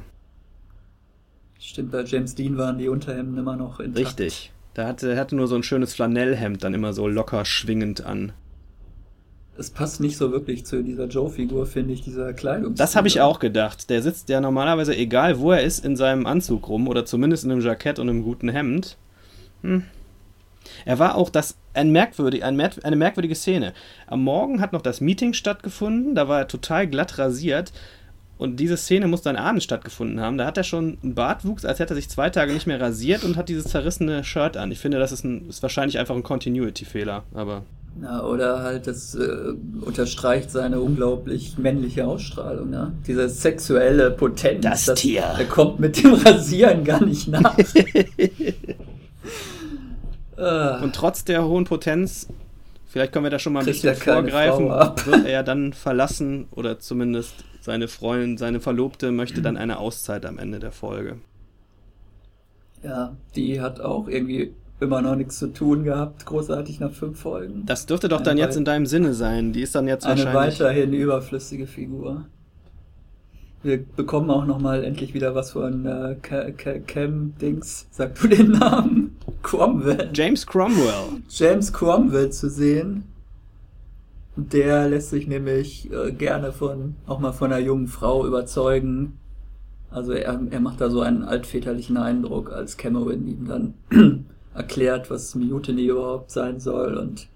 Stimmt, 1.58 1.90
bei 1.90 2.04
James 2.04 2.34
Dean 2.34 2.56
waren 2.56 2.78
die 2.78 2.88
Unterhemden 2.88 3.36
immer 3.36 3.56
noch 3.56 3.80
intakt. 3.80 4.06
Richtig. 4.06 4.50
Der 4.76 4.86
hatte, 4.86 5.14
hatte 5.18 5.36
nur 5.36 5.46
so 5.46 5.56
ein 5.56 5.62
schönes 5.62 5.94
Flanellhemd 5.94 6.64
dann 6.64 6.72
immer 6.72 6.94
so 6.94 7.06
locker 7.06 7.44
schwingend 7.44 8.06
an 8.06 8.32
es 9.58 9.70
passt 9.70 10.00
nicht 10.00 10.16
so 10.16 10.30
wirklich 10.30 10.64
zu 10.64 10.82
dieser 10.82 11.06
Joe-Figur, 11.06 11.66
finde 11.66 11.92
ich, 11.92 12.02
dieser 12.02 12.32
Kleidung. 12.32 12.74
Das 12.76 12.94
habe 12.94 13.08
ich 13.08 13.20
auch 13.20 13.40
gedacht. 13.40 13.90
Der 13.90 14.02
sitzt 14.02 14.28
ja 14.28 14.40
normalerweise, 14.40 14.96
egal 14.96 15.40
wo 15.40 15.52
er 15.52 15.62
ist, 15.62 15.84
in 15.84 15.96
seinem 15.96 16.26
Anzug 16.26 16.68
rum 16.68 16.86
oder 16.86 17.04
zumindest 17.04 17.44
in 17.44 17.50
einem 17.50 17.60
Jackett 17.60 17.98
und 17.98 18.08
einem 18.08 18.22
guten 18.22 18.48
Hemd. 18.48 18.96
Hm. 19.62 19.82
Er 20.84 20.98
war 20.98 21.16
auch 21.16 21.30
das 21.30 21.56
ein 21.74 21.90
merkwürdig, 21.90 22.44
ein, 22.44 22.60
eine 22.60 22.96
merkwürdige 22.96 23.34
Szene. 23.34 23.72
Am 24.06 24.22
Morgen 24.22 24.60
hat 24.60 24.72
noch 24.72 24.82
das 24.82 25.00
Meeting 25.00 25.32
stattgefunden, 25.32 26.14
da 26.14 26.28
war 26.28 26.40
er 26.40 26.48
total 26.48 26.86
glatt 26.86 27.18
rasiert 27.18 27.72
Und 28.36 28.58
diese 28.60 28.76
Szene 28.76 29.08
muss 29.08 29.22
dann 29.22 29.36
abends 29.36 29.64
stattgefunden 29.64 30.20
haben. 30.20 30.38
Da 30.38 30.46
hat 30.46 30.56
er 30.56 30.64
schon 30.64 30.98
einen 31.02 31.14
Bartwuchs, 31.14 31.64
als 31.64 31.80
hätte 31.80 31.94
er 31.94 31.96
sich 31.96 32.08
zwei 32.08 32.30
Tage 32.30 32.52
nicht 32.52 32.68
mehr 32.68 32.80
rasiert 32.80 33.24
und 33.24 33.36
hat 33.36 33.48
dieses 33.48 33.64
zerrissene 33.64 34.22
Shirt 34.22 34.56
an. 34.56 34.70
Ich 34.70 34.78
finde, 34.78 34.98
das 34.98 35.10
ist, 35.10 35.24
ein, 35.24 35.48
ist 35.48 35.62
wahrscheinlich 35.62 35.98
einfach 35.98 36.14
ein 36.14 36.22
Continuity-Fehler, 36.22 37.24
aber. 37.34 37.64
Na, 38.00 38.24
oder 38.24 38.62
halt, 38.62 38.86
das 38.86 39.14
äh, 39.14 39.54
unterstreicht 39.80 40.50
seine 40.50 40.80
unglaublich 40.80 41.58
männliche 41.58 42.06
Ausstrahlung, 42.06 42.70
ne? 42.70 42.92
Diese 43.06 43.28
sexuelle 43.28 44.12
Potenz. 44.12 44.62
Das, 44.62 44.84
das 44.84 45.00
Tier. 45.00 45.22
Er 45.22 45.44
kommt 45.46 45.80
mit 45.80 46.02
dem 46.02 46.14
Rasieren 46.14 46.84
gar 46.84 47.04
nicht 47.04 47.28
nach. 47.28 47.56
Ah. 50.40 50.80
und 50.84 50.94
trotz 50.94 51.24
der 51.24 51.44
hohen 51.44 51.64
Potenz, 51.64 52.28
vielleicht 52.86 53.12
können 53.12 53.24
wir 53.24 53.30
da 53.30 53.40
schon 53.40 53.52
mal 53.52 53.58
ein 53.58 53.64
Kriegt 53.64 53.82
bisschen 53.82 53.96
vorgreifen, 53.96 54.68
wird 54.68 55.26
er 55.26 55.42
dann 55.42 55.72
verlassen 55.72 56.46
oder 56.52 56.78
zumindest 56.78 57.34
seine 57.60 57.88
Freundin, 57.88 58.38
seine 58.38 58.60
Verlobte 58.60 59.10
möchte 59.10 59.42
dann 59.42 59.56
eine 59.56 59.80
Auszeit 59.80 60.24
am 60.26 60.38
Ende 60.38 60.60
der 60.60 60.70
Folge. 60.70 61.16
Ja, 62.84 63.16
die 63.34 63.60
hat 63.60 63.80
auch 63.80 64.06
irgendwie 64.06 64.54
immer 64.80 65.02
noch 65.02 65.16
nichts 65.16 65.38
zu 65.38 65.52
tun 65.52 65.84
gehabt, 65.84 66.24
großartig 66.26 66.80
nach 66.80 66.92
fünf 66.92 67.20
Folgen. 67.20 67.64
Das 67.66 67.86
dürfte 67.86 68.08
doch 68.08 68.18
eine 68.18 68.24
dann 68.26 68.38
jetzt 68.38 68.56
in 68.56 68.64
deinem 68.64 68.86
Sinne 68.86 69.14
sein. 69.14 69.52
Die 69.52 69.62
ist 69.62 69.74
dann 69.74 69.88
jetzt 69.88 70.06
eine 70.06 70.24
wahrscheinlich... 70.24 70.60
Eine 70.60 70.70
weiterhin 70.70 70.92
überflüssige 70.92 71.66
Figur. 71.66 72.26
Wir 73.62 73.84
bekommen 73.84 74.30
auch 74.30 74.46
noch 74.46 74.60
mal 74.60 74.84
endlich 74.84 75.14
wieder 75.14 75.34
was 75.34 75.50
von 75.50 75.84
äh, 75.84 76.16
Cam 76.86 77.34
Dings. 77.40 77.88
Sag 77.90 78.14
du 78.20 78.28
den 78.28 78.52
Namen? 78.52 79.16
Cromwell. 79.42 80.10
James 80.14 80.46
Cromwell. 80.46 81.22
James 81.28 81.72
Cromwell 81.72 82.30
zu 82.30 82.48
sehen. 82.48 83.04
Der 84.36 84.88
lässt 84.88 85.10
sich 85.10 85.26
nämlich 85.26 85.90
äh, 85.92 86.12
gerne 86.12 86.52
von 86.52 86.94
auch 87.08 87.18
mal 87.18 87.32
von 87.32 87.52
einer 87.52 87.64
jungen 87.64 87.88
Frau 87.88 88.24
überzeugen. 88.24 89.18
Also 89.90 90.12
er, 90.12 90.40
er 90.50 90.60
macht 90.60 90.80
da 90.80 90.88
so 90.90 91.00
einen 91.00 91.24
altväterlichen 91.24 91.96
Eindruck, 91.96 92.52
als 92.52 92.76
Cameron 92.76 93.26
ihm 93.26 93.48
dann 93.48 93.74
erklärt, 94.58 95.10
was 95.10 95.34
Mutiny 95.34 95.86
überhaupt 95.86 96.30
sein 96.30 96.60
soll 96.60 96.96
und 96.96 97.28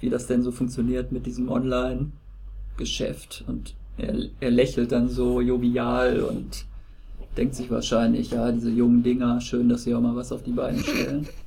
wie 0.00 0.08
das 0.10 0.26
denn 0.26 0.42
so 0.42 0.52
funktioniert 0.52 1.12
mit 1.12 1.26
diesem 1.26 1.50
Online-Geschäft. 1.50 3.44
Und 3.46 3.74
er, 3.96 4.14
er 4.40 4.50
lächelt 4.50 4.92
dann 4.92 5.08
so 5.08 5.40
jovial 5.40 6.20
und 6.20 6.64
denkt 7.36 7.54
sich 7.56 7.70
wahrscheinlich, 7.70 8.30
ja, 8.30 8.50
diese 8.52 8.70
jungen 8.70 9.02
Dinger, 9.02 9.40
schön, 9.40 9.68
dass 9.68 9.84
sie 9.84 9.94
auch 9.94 10.00
mal 10.00 10.16
was 10.16 10.32
auf 10.32 10.42
die 10.42 10.52
Beine 10.52 10.80
stellen. 10.80 11.28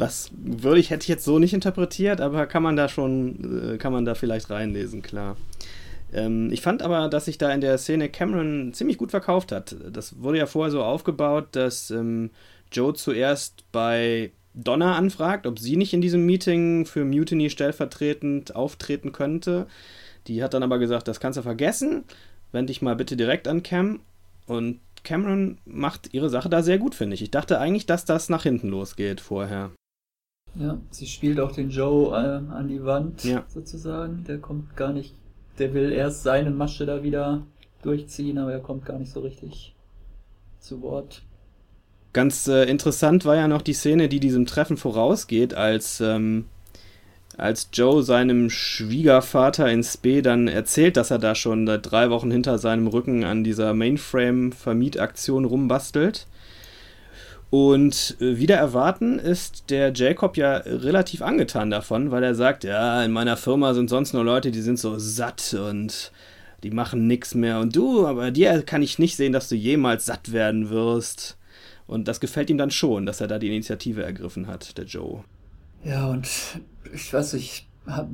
Was 0.00 0.30
würde 0.40 0.78
ich, 0.78 0.90
hätte 0.90 1.02
ich 1.02 1.08
jetzt 1.08 1.24
so 1.24 1.40
nicht 1.40 1.52
interpretiert, 1.52 2.20
aber 2.20 2.46
kann 2.46 2.62
man 2.62 2.76
da 2.76 2.88
schon, 2.88 3.72
äh, 3.74 3.78
kann 3.78 3.92
man 3.92 4.04
da 4.04 4.14
vielleicht 4.14 4.48
reinlesen, 4.48 5.02
klar. 5.02 5.36
Ähm, 6.12 6.50
ich 6.52 6.62
fand 6.62 6.82
aber, 6.82 7.08
dass 7.08 7.26
sich 7.26 7.38
da 7.38 7.52
in 7.52 7.60
der 7.60 7.78
Szene 7.78 8.08
Cameron 8.08 8.72
ziemlich 8.72 8.98
gut 8.98 9.10
verkauft 9.10 9.52
hat. 9.52 9.76
Das 9.90 10.20
wurde 10.20 10.38
ja 10.38 10.46
vorher 10.46 10.70
so 10.70 10.82
aufgebaut, 10.82 11.48
dass 11.52 11.90
ähm, 11.90 12.30
Joe 12.72 12.94
zuerst 12.94 13.64
bei 13.72 14.32
Donna 14.54 14.96
anfragt, 14.96 15.46
ob 15.46 15.58
sie 15.58 15.76
nicht 15.76 15.94
in 15.94 16.00
diesem 16.00 16.26
Meeting 16.26 16.86
für 16.86 17.04
Mutiny 17.04 17.50
stellvertretend 17.50 18.56
auftreten 18.56 19.12
könnte. 19.12 19.66
Die 20.26 20.42
hat 20.42 20.54
dann 20.54 20.62
aber 20.62 20.78
gesagt, 20.78 21.08
das 21.08 21.20
kannst 21.20 21.38
du 21.38 21.42
vergessen. 21.42 22.04
Wend 22.52 22.68
dich 22.68 22.82
mal 22.82 22.96
bitte 22.96 23.16
direkt 23.16 23.46
an 23.46 23.62
Cam. 23.62 24.00
Und 24.46 24.80
Cameron 25.04 25.58
macht 25.64 26.12
ihre 26.12 26.28
Sache 26.28 26.48
da 26.48 26.62
sehr 26.62 26.78
gut, 26.78 26.94
finde 26.94 27.14
ich. 27.14 27.22
Ich 27.22 27.30
dachte 27.30 27.60
eigentlich, 27.60 27.86
dass 27.86 28.04
das 28.04 28.28
nach 28.28 28.42
hinten 28.42 28.68
losgeht 28.68 29.20
vorher. 29.20 29.70
Ja, 30.54 30.78
sie 30.90 31.06
spielt 31.06 31.38
auch 31.40 31.52
den 31.52 31.70
Joe 31.70 32.16
äh, 32.16 32.52
an 32.52 32.68
die 32.68 32.82
Wand, 32.84 33.22
ja. 33.24 33.44
sozusagen. 33.48 34.24
Der 34.24 34.38
kommt 34.38 34.76
gar 34.76 34.92
nicht, 34.92 35.14
der 35.58 35.74
will 35.74 35.92
erst 35.92 36.22
seine 36.22 36.50
Masche 36.50 36.86
da 36.86 37.02
wieder 37.02 37.42
durchziehen, 37.82 38.38
aber 38.38 38.52
er 38.52 38.60
kommt 38.60 38.84
gar 38.84 38.98
nicht 38.98 39.12
so 39.12 39.20
richtig 39.20 39.74
zu 40.60 40.82
Wort. 40.82 41.22
Ganz 42.12 42.48
äh, 42.48 42.64
interessant 42.64 43.24
war 43.24 43.36
ja 43.36 43.48
noch 43.48 43.62
die 43.62 43.74
Szene, 43.74 44.08
die 44.08 44.20
diesem 44.20 44.46
Treffen 44.46 44.76
vorausgeht, 44.76 45.54
als, 45.54 46.00
ähm, 46.00 46.46
als 47.36 47.68
Joe 47.72 48.02
seinem 48.02 48.50
Schwiegervater 48.50 49.70
in 49.70 49.82
Spe 49.82 50.22
dann 50.22 50.48
erzählt, 50.48 50.96
dass 50.96 51.10
er 51.10 51.18
da 51.18 51.34
schon 51.34 51.66
seit 51.66 51.90
drei 51.90 52.10
Wochen 52.10 52.30
hinter 52.30 52.58
seinem 52.58 52.86
Rücken 52.86 53.24
an 53.24 53.44
dieser 53.44 53.74
Mainframe-Vermietaktion 53.74 55.44
rumbastelt. 55.44 56.26
Und 57.50 58.16
äh, 58.20 58.36
wieder 58.36 58.56
erwarten 58.56 59.18
ist 59.18 59.70
der 59.70 59.92
Jacob 59.94 60.36
ja 60.36 60.56
relativ 60.56 61.22
angetan 61.22 61.70
davon, 61.70 62.10
weil 62.10 62.22
er 62.22 62.34
sagt, 62.34 62.64
ja, 62.64 63.02
in 63.02 63.12
meiner 63.12 63.36
Firma 63.36 63.72
sind 63.72 63.88
sonst 63.88 64.12
nur 64.12 64.24
Leute, 64.24 64.50
die 64.50 64.60
sind 64.60 64.78
so 64.78 64.98
satt 64.98 65.54
und 65.54 66.12
die 66.62 66.70
machen 66.70 67.06
nichts 67.06 67.34
mehr. 67.34 67.60
Und 67.60 67.74
du, 67.74 68.06
aber 68.06 68.30
dir 68.30 68.62
kann 68.62 68.82
ich 68.82 68.98
nicht 68.98 69.16
sehen, 69.16 69.32
dass 69.32 69.48
du 69.48 69.54
jemals 69.54 70.04
satt 70.06 70.32
werden 70.32 70.68
wirst. 70.68 71.38
Und 71.86 72.06
das 72.06 72.20
gefällt 72.20 72.50
ihm 72.50 72.58
dann 72.58 72.70
schon, 72.70 73.06
dass 73.06 73.22
er 73.22 73.28
da 73.28 73.38
die 73.38 73.48
Initiative 73.48 74.02
ergriffen 74.02 74.46
hat, 74.46 74.76
der 74.76 74.84
Joe. 74.84 75.24
Ja, 75.84 76.08
und 76.08 76.28
ich 76.92 77.12
weiß 77.12 77.34
nicht, 77.34 77.67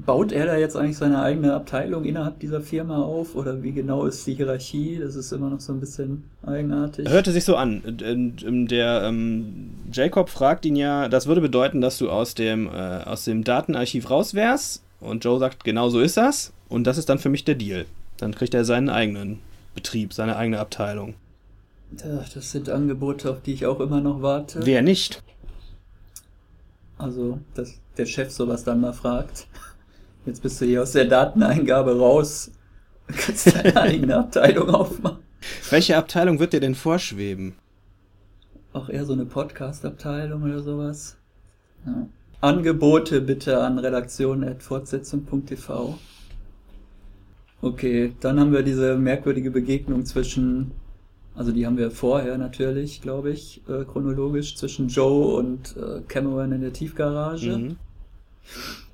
baut 0.07 0.33
er 0.33 0.47
da 0.47 0.57
jetzt 0.57 0.77
eigentlich 0.77 0.97
seine 0.97 1.23
eigene 1.23 1.55
Abteilung 1.55 2.05
innerhalb 2.05 2.39
dieser 2.39 2.61
Firma 2.61 3.03
auf 3.03 3.35
oder 3.35 3.63
wie 3.63 3.73
genau 3.73 4.07
ist 4.07 4.27
die 4.27 4.35
Hierarchie? 4.35 4.99
Das 5.01 5.17
ist 5.17 5.33
immer 5.33 5.51
noch 5.51 5.61
so 5.61 5.73
ein 5.73 5.81
bisschen 5.81 6.25
eigenartig. 6.47 7.09
Hörte 7.09 7.33
sich 7.33 7.45
so 7.45 7.57
an. 7.57 7.83
Der 7.85 9.03
ähm, 9.05 9.71
Jacob 9.93 10.29
fragt 10.29 10.65
ihn 10.65 10.77
ja, 10.77 11.09
das 11.09 11.27
würde 11.27 11.41
bedeuten, 11.41 11.81
dass 11.81 11.99
du 11.99 12.11
aus 12.11 12.35
dem, 12.35 12.69
äh, 12.69 12.71
aus 13.05 13.25
dem 13.25 13.43
Datenarchiv 13.43 14.11
raus 14.11 14.35
wärst. 14.35 14.83
Und 15.01 15.25
Joe 15.25 15.39
sagt, 15.39 15.65
genau 15.65 15.89
so 15.89 16.01
ist 16.01 16.17
das. 16.17 16.53
Und 16.69 16.87
das 16.87 16.97
ist 16.97 17.09
dann 17.09 17.19
für 17.19 17.29
mich 17.29 17.45
der 17.45 17.57
Deal. 17.57 17.85
Dann 18.17 18.35
kriegt 18.35 18.55
er 18.55 18.65
seinen 18.65 18.89
eigenen 18.89 19.41
Betrieb, 19.75 20.13
seine 20.15 20.37
eigene 20.37 20.61
Abteilung. 20.61 21.15
Das 22.35 22.51
sind 22.51 22.71
Angebote, 22.71 23.31
auf 23.31 23.43
die 23.43 23.53
ich 23.53 23.67
auch 23.67 23.81
immer 23.81 24.01
noch 24.01 24.23
warte. 24.23 24.65
Wer 24.65 24.83
nicht? 24.83 25.23
Also, 26.97 27.39
dass 27.55 27.81
der 27.97 28.07
Chef 28.07 28.31
sowas 28.31 28.65
dann 28.65 28.81
mal 28.81 28.93
fragt. 28.93 29.47
Jetzt 30.27 30.43
bist 30.43 30.61
du 30.61 30.65
hier 30.65 30.83
aus 30.83 30.93
der 30.93 31.05
Dateneingabe 31.05 31.97
raus. 31.99 32.51
Kannst 33.09 33.55
deine 33.55 33.77
eigene 33.81 34.19
Abteilung 34.19 34.71
aufmachen. 34.71 35.19
Welche 35.71 35.97
Abteilung 35.97 36.39
wird 36.39 36.55
dir 36.55 36.61
denn 36.61 36.75
vorschweben? 36.75 37.55
Auch 38.73 38.89
eher 38.89 39.05
so 39.05 39.13
eine 39.13 39.27
Podcast-Abteilung 39.27 40.43
oder 40.43 40.61
sowas. 40.61 41.19
Ja. 41.87 42.09
Angebote 42.41 43.21
bitte 43.21 43.61
an 43.61 43.79
redaktion.fortsetzung.tv. 43.79 45.99
Okay, 47.61 48.15
dann 48.21 48.41
haben 48.41 48.53
wir 48.53 48.63
diese 48.63 48.97
merkwürdige 48.97 49.51
Begegnung 49.51 50.05
zwischen 50.05 50.73
also 51.35 51.51
die 51.51 51.67
haben 51.67 51.77
wir 51.77 51.91
vorher 51.91 52.39
natürlich, 52.39 53.03
glaube 53.03 53.31
ich, 53.31 53.61
äh, 53.69 53.85
chronologisch 53.85 54.57
zwischen 54.57 54.89
Joe 54.89 55.37
und 55.37 55.77
äh, 55.77 56.01
Cameron 56.07 56.53
in 56.53 56.61
der 56.61 56.73
Tiefgarage. 56.73 57.59
Mhm. 57.59 57.77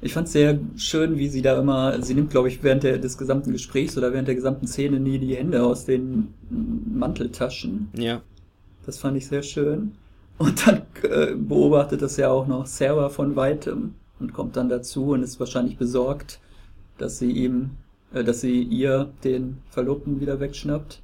Ich 0.02 0.14
fand 0.14 0.26
es 0.26 0.32
sehr 0.32 0.58
schön, 0.76 1.18
wie 1.18 1.28
sie 1.28 1.42
da 1.42 1.58
immer, 1.58 2.00
sie 2.02 2.14
nimmt, 2.14 2.30
glaube 2.30 2.48
ich, 2.48 2.62
während 2.62 2.82
der, 2.82 2.98
des 2.98 3.18
gesamten 3.18 3.52
Gesprächs 3.52 3.98
oder 3.98 4.12
während 4.12 4.28
der 4.28 4.34
gesamten 4.34 4.66
Szene 4.66 4.98
nie 4.98 5.18
die 5.18 5.36
Hände 5.36 5.62
aus 5.62 5.84
den 5.84 6.28
Manteltaschen. 6.48 7.88
Ja. 7.94 8.22
Das 8.86 8.98
fand 8.98 9.16
ich 9.16 9.26
sehr 9.26 9.42
schön. 9.42 9.92
Und 10.38 10.66
dann 10.66 10.82
äh, 11.02 11.34
beobachtet 11.34 12.00
das 12.00 12.16
ja 12.16 12.30
auch 12.30 12.46
noch 12.46 12.64
Sarah 12.64 13.10
von 13.10 13.36
weitem 13.36 13.94
und 14.20 14.32
kommt 14.32 14.56
dann 14.56 14.70
dazu 14.70 15.10
und 15.10 15.22
ist 15.22 15.38
wahrscheinlich 15.38 15.76
besorgt, 15.76 16.40
dass 16.96 17.18
sie 17.18 17.30
ihm, 17.30 17.72
äh, 18.14 18.24
dass 18.24 18.40
sie 18.40 18.62
ihr 18.62 19.10
den 19.22 19.58
Verlobten 19.70 20.20
wieder 20.20 20.40
wegschnappt. 20.40 21.02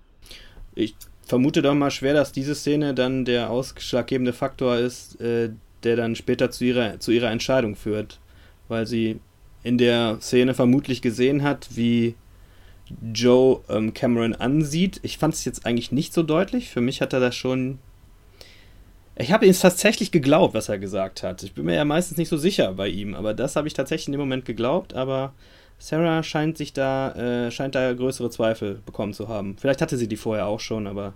Ich 0.74 0.96
vermute 1.26 1.60
doch 1.60 1.74
mal 1.74 1.90
schwer, 1.90 2.14
dass 2.14 2.32
diese 2.32 2.54
Szene 2.54 2.94
dann 2.94 3.26
der 3.26 3.50
ausschlaggebende 3.50 4.32
Faktor 4.32 4.76
ist, 4.76 5.20
äh, 5.20 5.50
der 5.82 5.96
dann 5.96 6.16
später 6.16 6.50
zu 6.50 6.64
ihrer, 6.64 6.98
zu 7.00 7.10
ihrer 7.10 7.30
Entscheidung 7.30 7.76
führt. 7.76 8.18
Weil 8.68 8.86
sie 8.86 9.20
in 9.62 9.78
der 9.78 10.18
Szene 10.20 10.54
vermutlich 10.54 11.02
gesehen 11.02 11.42
hat, 11.42 11.68
wie 11.74 12.14
Joe 13.12 13.60
ähm, 13.68 13.94
Cameron 13.94 14.34
ansieht. 14.34 15.00
Ich 15.02 15.18
fand 15.18 15.34
es 15.34 15.44
jetzt 15.44 15.66
eigentlich 15.66 15.92
nicht 15.92 16.14
so 16.14 16.22
deutlich. 16.22 16.70
Für 16.70 16.80
mich 16.80 17.00
hat 17.00 17.12
er 17.12 17.20
das 17.20 17.34
schon. 17.34 17.78
Ich 19.18 19.32
habe 19.32 19.46
ihm 19.46 19.52
tatsächlich 19.54 20.12
geglaubt, 20.12 20.54
was 20.54 20.68
er 20.68 20.78
gesagt 20.78 21.22
hat. 21.22 21.42
Ich 21.42 21.54
bin 21.54 21.64
mir 21.64 21.74
ja 21.74 21.84
meistens 21.84 22.18
nicht 22.18 22.28
so 22.28 22.36
sicher 22.36 22.74
bei 22.74 22.88
ihm, 22.88 23.14
aber 23.14 23.34
das 23.34 23.56
habe 23.56 23.66
ich 23.66 23.74
tatsächlich 23.74 24.08
in 24.08 24.12
dem 24.12 24.20
Moment 24.20 24.44
geglaubt. 24.44 24.94
Aber 24.94 25.32
Sarah 25.78 26.22
scheint 26.22 26.58
sich 26.58 26.72
da, 26.72 27.12
äh, 27.46 27.50
scheint 27.50 27.74
da 27.74 27.92
größere 27.92 28.30
Zweifel 28.30 28.80
bekommen 28.86 29.14
zu 29.14 29.28
haben. 29.28 29.56
Vielleicht 29.58 29.82
hatte 29.82 29.96
sie 29.96 30.08
die 30.08 30.16
vorher 30.16 30.46
auch 30.46 30.60
schon, 30.60 30.86
aber 30.86 31.14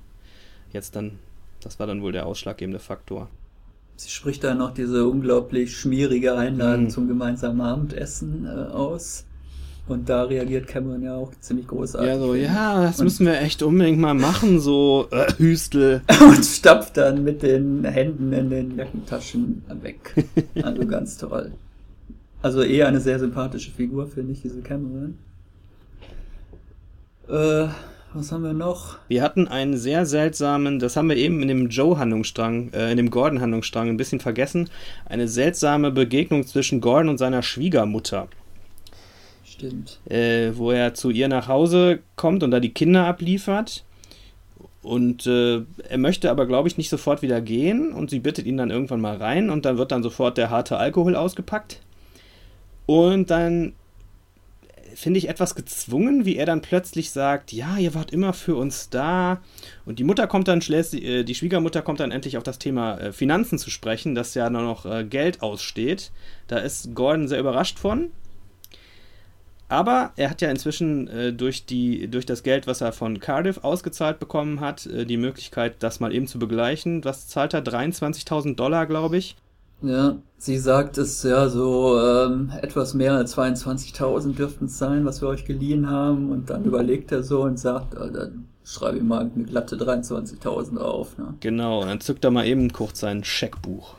jetzt 0.72 0.96
dann, 0.96 1.18
das 1.62 1.78
war 1.78 1.86
dann 1.86 2.02
wohl 2.02 2.12
der 2.12 2.26
ausschlaggebende 2.26 2.78
Faktor. 2.78 3.28
Sie 4.00 4.08
spricht 4.08 4.42
da 4.44 4.54
noch 4.54 4.72
diese 4.72 5.06
unglaublich 5.06 5.76
schmierige 5.76 6.34
Einladung 6.34 6.84
mhm. 6.84 6.88
zum 6.88 7.06
gemeinsamen 7.06 7.60
Abendessen 7.60 8.46
äh, 8.46 8.72
aus. 8.72 9.26
Und 9.88 10.08
da 10.08 10.22
reagiert 10.22 10.68
Cameron 10.68 11.02
ja 11.02 11.16
auch 11.16 11.32
ziemlich 11.40 11.66
großartig. 11.66 12.08
Ja, 12.08 12.18
so, 12.18 12.34
ja, 12.34 12.82
das 12.82 12.98
und 12.98 13.04
müssen 13.04 13.26
wir 13.26 13.38
echt 13.38 13.62
unbedingt 13.62 13.98
mal 13.98 14.14
machen, 14.14 14.58
so 14.58 15.06
äh, 15.10 15.30
Hüstel. 15.36 16.00
und 16.22 16.42
stapft 16.42 16.96
dann 16.96 17.24
mit 17.24 17.42
den 17.42 17.84
Händen 17.84 18.32
in 18.32 18.48
den 18.48 18.78
Jackentaschen 18.78 19.64
weg. 19.82 20.14
Also 20.62 20.86
ganz 20.86 21.18
toll. 21.18 21.52
Also 22.40 22.62
eher 22.62 22.88
eine 22.88 23.00
sehr 23.00 23.18
sympathische 23.18 23.70
Figur, 23.70 24.06
finde 24.06 24.32
ich, 24.32 24.40
diese 24.40 24.62
Cameron. 24.62 25.18
Äh, 27.28 27.68
Was 28.12 28.32
haben 28.32 28.42
wir 28.42 28.52
noch? 28.52 28.98
Wir 29.06 29.22
hatten 29.22 29.46
einen 29.46 29.76
sehr 29.76 30.04
seltsamen, 30.04 30.80
das 30.80 30.96
haben 30.96 31.08
wir 31.08 31.16
eben 31.16 31.42
in 31.42 31.48
dem 31.48 31.68
Joe-Handlungsstrang, 31.68 32.72
äh, 32.72 32.90
in 32.90 32.96
dem 32.96 33.10
Gordon-Handlungsstrang 33.10 33.88
ein 33.88 33.96
bisschen 33.96 34.18
vergessen, 34.18 34.68
eine 35.06 35.28
seltsame 35.28 35.92
Begegnung 35.92 36.44
zwischen 36.44 36.80
Gordon 36.80 37.10
und 37.10 37.18
seiner 37.18 37.42
Schwiegermutter. 37.42 38.26
Stimmt. 39.44 40.00
Äh, 40.06 40.52
wo 40.56 40.72
er 40.72 40.94
zu 40.94 41.10
ihr 41.10 41.28
nach 41.28 41.46
Hause 41.46 42.00
kommt 42.16 42.42
und 42.42 42.50
da 42.50 42.58
die 42.58 42.74
Kinder 42.74 43.06
abliefert. 43.06 43.84
Und 44.82 45.26
äh, 45.26 45.60
er 45.88 45.98
möchte 45.98 46.30
aber, 46.30 46.46
glaube 46.46 46.66
ich, 46.66 46.78
nicht 46.78 46.88
sofort 46.88 47.22
wieder 47.22 47.40
gehen 47.40 47.92
und 47.92 48.10
sie 48.10 48.18
bittet 48.18 48.46
ihn 48.46 48.56
dann 48.56 48.70
irgendwann 48.70 49.00
mal 49.00 49.16
rein 49.16 49.50
und 49.50 49.66
dann 49.66 49.78
wird 49.78 49.92
dann 49.92 50.02
sofort 50.02 50.36
der 50.36 50.50
harte 50.50 50.78
Alkohol 50.78 51.14
ausgepackt. 51.14 51.80
Und 52.86 53.30
dann 53.30 53.74
finde 54.94 55.18
ich, 55.18 55.28
etwas 55.28 55.54
gezwungen, 55.54 56.24
wie 56.24 56.36
er 56.36 56.46
dann 56.46 56.62
plötzlich 56.62 57.10
sagt, 57.10 57.52
ja, 57.52 57.76
ihr 57.78 57.94
wart 57.94 58.12
immer 58.12 58.32
für 58.32 58.56
uns 58.56 58.90
da. 58.90 59.40
Und 59.84 59.98
die 59.98 60.04
Mutter 60.04 60.26
kommt 60.26 60.48
dann, 60.48 60.60
äh, 60.60 61.24
die 61.24 61.34
Schwiegermutter 61.34 61.82
kommt 61.82 62.00
dann 62.00 62.10
endlich 62.10 62.36
auf 62.36 62.42
das 62.42 62.58
Thema 62.58 62.98
äh, 62.98 63.12
Finanzen 63.12 63.58
zu 63.58 63.70
sprechen, 63.70 64.14
dass 64.14 64.34
ja 64.34 64.50
nur 64.50 64.62
noch 64.62 64.86
äh, 64.86 65.04
Geld 65.04 65.42
aussteht. 65.42 66.12
Da 66.48 66.58
ist 66.58 66.94
Gordon 66.94 67.28
sehr 67.28 67.40
überrascht 67.40 67.78
von. 67.78 68.10
Aber 69.68 70.12
er 70.16 70.30
hat 70.30 70.40
ja 70.42 70.50
inzwischen 70.50 71.36
durch, 71.36 71.64
die, 71.64 72.08
durch 72.08 72.26
das 72.26 72.42
Geld, 72.42 72.66
was 72.66 72.80
er 72.80 72.92
von 72.92 73.20
Cardiff 73.20 73.58
ausgezahlt 73.58 74.18
bekommen 74.18 74.58
hat, 74.58 74.88
die 74.92 75.16
Möglichkeit, 75.16 75.76
das 75.84 76.00
mal 76.00 76.12
eben 76.12 76.26
zu 76.26 76.40
begleichen. 76.40 77.04
Was 77.04 77.28
zahlt 77.28 77.54
er? 77.54 77.62
23.000 77.62 78.56
Dollar, 78.56 78.86
glaube 78.86 79.16
ich. 79.16 79.36
Ja, 79.82 80.18
sie 80.36 80.58
sagt 80.58 80.98
es 80.98 81.22
ja 81.22 81.48
so, 81.48 81.98
ähm, 81.98 82.52
etwas 82.60 82.94
mehr 82.94 83.14
als 83.14 83.36
22.000 83.36 84.34
dürften 84.34 84.66
es 84.66 84.78
sein, 84.78 85.04
was 85.04 85.22
wir 85.22 85.28
euch 85.28 85.44
geliehen 85.44 85.88
haben. 85.88 86.30
Und 86.30 86.50
dann 86.50 86.64
überlegt 86.64 87.12
er 87.12 87.22
so 87.22 87.42
und 87.42 87.58
sagt, 87.58 87.94
äh, 87.94 88.12
dann 88.12 88.46
schreibe 88.64 88.98
ich 88.98 89.02
mal 89.02 89.30
eine 89.34 89.44
glatte 89.44 89.76
23.000 89.76 90.78
auf. 90.78 91.16
Ne? 91.18 91.34
Genau, 91.40 91.80
und 91.80 91.88
dann 91.88 92.00
zückt 92.00 92.24
er 92.24 92.30
mal 92.30 92.46
eben 92.46 92.72
kurz 92.72 93.00
sein 93.00 93.24
Scheckbuch. 93.24 93.94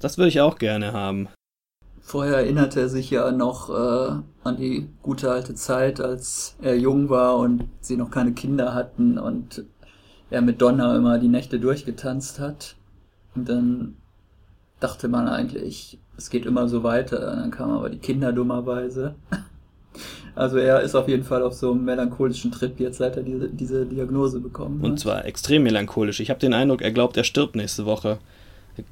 Das 0.00 0.18
würde 0.18 0.28
ich 0.28 0.40
auch 0.40 0.58
gerne 0.58 0.92
haben. 0.92 1.28
Vorher 2.00 2.38
erinnert 2.38 2.76
er 2.76 2.88
sich 2.88 3.10
ja 3.10 3.30
noch 3.30 3.70
äh, 3.70 4.12
an 4.42 4.56
die 4.56 4.88
gute 5.02 5.30
alte 5.30 5.54
Zeit, 5.54 6.00
als 6.00 6.56
er 6.60 6.76
jung 6.76 7.08
war 7.08 7.36
und 7.36 7.68
sie 7.80 7.96
noch 7.96 8.10
keine 8.10 8.32
Kinder 8.32 8.74
hatten 8.74 9.16
und 9.16 9.64
er 10.30 10.42
mit 10.42 10.60
Donna 10.60 10.96
immer 10.96 11.18
die 11.18 11.28
Nächte 11.28 11.60
durchgetanzt 11.60 12.40
hat. 12.40 12.74
Und 13.36 13.48
dann 13.48 13.96
dachte 14.80 15.08
man 15.08 15.28
eigentlich, 15.28 15.98
es 16.16 16.30
geht 16.30 16.46
immer 16.46 16.68
so 16.68 16.82
weiter. 16.82 17.36
Dann 17.36 17.50
kamen 17.50 17.72
aber 17.72 17.90
die 17.90 17.98
Kinder 17.98 18.32
dummerweise. 18.32 19.14
Also 20.34 20.58
er 20.58 20.80
ist 20.80 20.94
auf 20.94 21.08
jeden 21.08 21.24
Fall 21.24 21.42
auf 21.42 21.54
so 21.54 21.72
einem 21.72 21.84
melancholischen 21.84 22.52
Trip 22.52 22.78
jetzt, 22.78 22.98
seit 22.98 23.16
er 23.16 23.22
diese, 23.22 23.48
diese 23.48 23.84
Diagnose 23.84 24.40
bekommen 24.40 24.80
hat. 24.80 24.90
Und 24.90 25.00
zwar 25.00 25.24
extrem 25.24 25.64
melancholisch. 25.64 26.20
Ich 26.20 26.30
habe 26.30 26.40
den 26.40 26.54
Eindruck, 26.54 26.82
er 26.82 26.92
glaubt, 26.92 27.16
er 27.16 27.24
stirbt 27.24 27.56
nächste 27.56 27.84
Woche. 27.84 28.18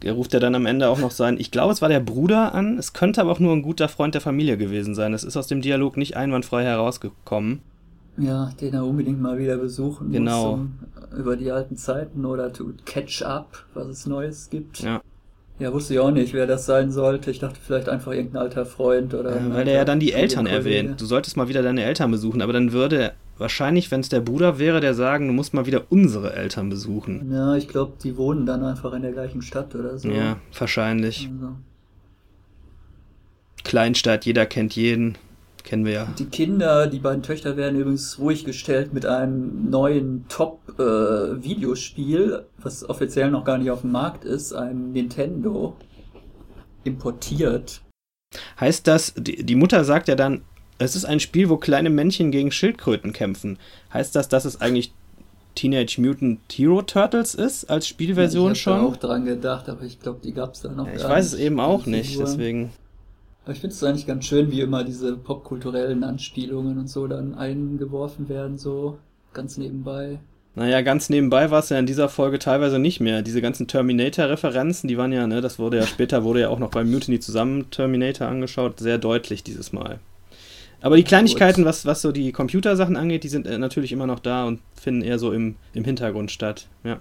Er 0.02 0.12
ruft 0.12 0.34
ja 0.34 0.40
dann 0.40 0.54
am 0.54 0.66
Ende 0.66 0.88
auch 0.88 0.98
noch 0.98 1.12
sein, 1.12 1.38
ich 1.38 1.50
glaube, 1.50 1.72
es 1.72 1.80
war 1.80 1.88
der 1.88 2.00
Bruder 2.00 2.52
an, 2.54 2.76
es 2.78 2.92
könnte 2.92 3.20
aber 3.20 3.30
auch 3.30 3.38
nur 3.38 3.52
ein 3.52 3.62
guter 3.62 3.88
Freund 3.88 4.12
der 4.12 4.20
Familie 4.20 4.58
gewesen 4.58 4.94
sein. 4.94 5.14
Es 5.14 5.24
ist 5.24 5.36
aus 5.36 5.46
dem 5.46 5.62
Dialog 5.62 5.96
nicht 5.96 6.16
einwandfrei 6.16 6.64
herausgekommen. 6.64 7.60
Ja, 8.18 8.50
den 8.60 8.74
er 8.74 8.84
unbedingt 8.84 9.22
mal 9.22 9.38
wieder 9.38 9.56
besuchen 9.56 10.10
genau. 10.10 10.56
muss, 10.56 10.60
um 10.60 11.18
über 11.18 11.36
die 11.36 11.52
alten 11.52 11.76
Zeiten 11.76 12.24
oder 12.24 12.52
to 12.52 12.72
catch 12.84 13.22
up, 13.22 13.64
was 13.74 13.86
es 13.86 14.06
Neues 14.06 14.50
gibt. 14.50 14.80
Ja. 14.80 15.00
Ja, 15.58 15.72
wusste 15.72 15.94
ich 15.94 16.00
auch 16.00 16.12
nicht, 16.12 16.34
wer 16.34 16.46
das 16.46 16.66
sein 16.66 16.92
sollte. 16.92 17.30
Ich 17.30 17.40
dachte 17.40 17.58
vielleicht 17.60 17.88
einfach 17.88 18.12
irgendein 18.12 18.42
alter 18.42 18.64
Freund 18.64 19.12
oder. 19.12 19.36
Ja, 19.36 19.54
weil 19.54 19.66
er 19.66 19.74
ja 19.74 19.84
dann 19.84 19.98
die 19.98 20.12
Eltern 20.12 20.46
erwähnt. 20.46 21.00
Du 21.00 21.04
solltest 21.04 21.36
mal 21.36 21.48
wieder 21.48 21.62
deine 21.62 21.82
Eltern 21.82 22.10
besuchen, 22.12 22.42
aber 22.42 22.52
dann 22.52 22.72
würde 22.72 23.12
wahrscheinlich, 23.38 23.90
wenn 23.90 24.00
es 24.00 24.08
der 24.08 24.20
Bruder 24.20 24.58
wäre, 24.58 24.80
der 24.80 24.94
sagen, 24.94 25.26
du 25.26 25.32
musst 25.32 25.54
mal 25.54 25.66
wieder 25.66 25.82
unsere 25.88 26.34
Eltern 26.34 26.70
besuchen. 26.70 27.32
Ja, 27.32 27.56
ich 27.56 27.66
glaube, 27.66 27.94
die 28.02 28.16
wohnen 28.16 28.46
dann 28.46 28.64
einfach 28.64 28.92
in 28.92 29.02
der 29.02 29.12
gleichen 29.12 29.42
Stadt 29.42 29.74
oder 29.74 29.98
so. 29.98 30.08
Ja, 30.08 30.36
wahrscheinlich. 30.56 31.28
Also. 31.32 31.54
Kleinstadt, 33.64 34.24
jeder 34.26 34.46
kennt 34.46 34.76
jeden. 34.76 35.18
Kennen 35.64 35.84
wir 35.84 35.92
ja. 35.92 36.08
Die 36.18 36.26
Kinder, 36.26 36.86
die 36.86 36.98
beiden 36.98 37.22
Töchter 37.22 37.56
werden 37.56 37.78
übrigens 37.78 38.18
ruhig 38.18 38.44
gestellt 38.44 38.94
mit 38.94 39.06
einem 39.06 39.70
neuen 39.70 40.26
Top-Videospiel, 40.28 42.32
äh, 42.32 42.62
was 42.62 42.88
offiziell 42.88 43.30
noch 43.30 43.44
gar 43.44 43.58
nicht 43.58 43.70
auf 43.70 43.82
dem 43.82 43.92
Markt 43.92 44.24
ist, 44.24 44.52
einem 44.52 44.92
Nintendo 44.92 45.76
importiert. 46.84 47.82
Heißt 48.60 48.86
das, 48.86 49.14
die, 49.16 49.44
die 49.44 49.54
Mutter 49.54 49.84
sagt 49.84 50.08
ja 50.08 50.14
dann, 50.14 50.42
es 50.78 50.96
ist 50.96 51.04
ein 51.04 51.20
Spiel, 51.20 51.48
wo 51.48 51.56
kleine 51.56 51.90
Männchen 51.90 52.30
gegen 52.30 52.52
Schildkröten 52.52 53.12
kämpfen. 53.12 53.58
Heißt 53.92 54.14
das, 54.14 54.28
dass 54.28 54.44
es 54.44 54.60
eigentlich 54.60 54.92
Teenage 55.54 56.00
Mutant 56.00 56.40
Hero 56.52 56.82
Turtles 56.82 57.34
ist 57.34 57.68
als 57.68 57.88
Spielversion 57.88 58.46
ja, 58.46 58.52
ich 58.52 58.62
schon? 58.62 58.74
Ich 58.74 58.78
habe 58.78 58.92
auch 58.92 58.96
dran 58.96 59.24
gedacht, 59.24 59.68
aber 59.68 59.82
ich 59.82 59.98
glaube, 59.98 60.20
die 60.22 60.32
gab 60.32 60.54
es 60.54 60.60
da 60.60 60.70
noch. 60.70 60.86
Ja, 60.86 60.94
ich 60.94 61.04
weiß 61.04 61.26
es 61.26 61.34
eben 61.34 61.58
auch 61.58 61.86
nicht, 61.86 62.18
deswegen. 62.18 62.70
Aber 63.48 63.54
ich 63.54 63.62
finde 63.62 63.74
es 63.74 63.82
eigentlich 63.82 64.06
ganz 64.06 64.26
schön, 64.26 64.50
wie 64.50 64.60
immer 64.60 64.84
diese 64.84 65.16
popkulturellen 65.16 66.04
Anspielungen 66.04 66.76
und 66.76 66.90
so 66.90 67.06
dann 67.06 67.34
eingeworfen 67.34 68.28
werden, 68.28 68.58
so 68.58 68.98
ganz 69.32 69.56
nebenbei. 69.56 70.18
Naja, 70.54 70.82
ganz 70.82 71.08
nebenbei 71.08 71.50
war 71.50 71.60
es 71.60 71.70
ja 71.70 71.78
in 71.78 71.86
dieser 71.86 72.10
Folge 72.10 72.38
teilweise 72.38 72.78
nicht 72.78 73.00
mehr. 73.00 73.22
Diese 73.22 73.40
ganzen 73.40 73.66
Terminator-Referenzen, 73.66 74.86
die 74.86 74.98
waren 74.98 75.12
ja, 75.12 75.26
ne, 75.26 75.40
das 75.40 75.58
wurde 75.58 75.78
ja 75.78 75.86
später, 75.86 76.24
wurde 76.24 76.42
ja 76.42 76.50
auch 76.50 76.58
noch 76.58 76.70
beim 76.70 76.90
Mutiny 76.90 77.20
zusammen 77.20 77.70
Terminator 77.70 78.28
angeschaut, 78.28 78.80
sehr 78.80 78.98
deutlich 78.98 79.44
dieses 79.44 79.72
Mal. 79.72 79.98
Aber 80.82 80.96
die 80.96 81.04
Kleinigkeiten, 81.04 81.64
was, 81.64 81.86
was 81.86 82.02
so 82.02 82.12
die 82.12 82.32
Computersachen 82.32 82.96
angeht, 82.96 83.24
die 83.24 83.28
sind 83.28 83.46
äh, 83.46 83.56
natürlich 83.56 83.92
immer 83.92 84.06
noch 84.06 84.20
da 84.20 84.44
und 84.44 84.60
finden 84.78 85.00
eher 85.00 85.18
so 85.18 85.32
im, 85.32 85.56
im 85.72 85.84
Hintergrund 85.84 86.30
statt, 86.30 86.68
ja. 86.84 87.00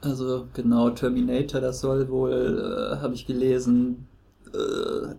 Also 0.00 0.48
genau, 0.52 0.90
Terminator, 0.90 1.60
das 1.60 1.80
soll 1.80 2.08
wohl, 2.08 2.92
äh, 2.92 2.96
habe 3.00 3.14
ich 3.14 3.24
gelesen, 3.24 4.08
äh, 4.52 5.14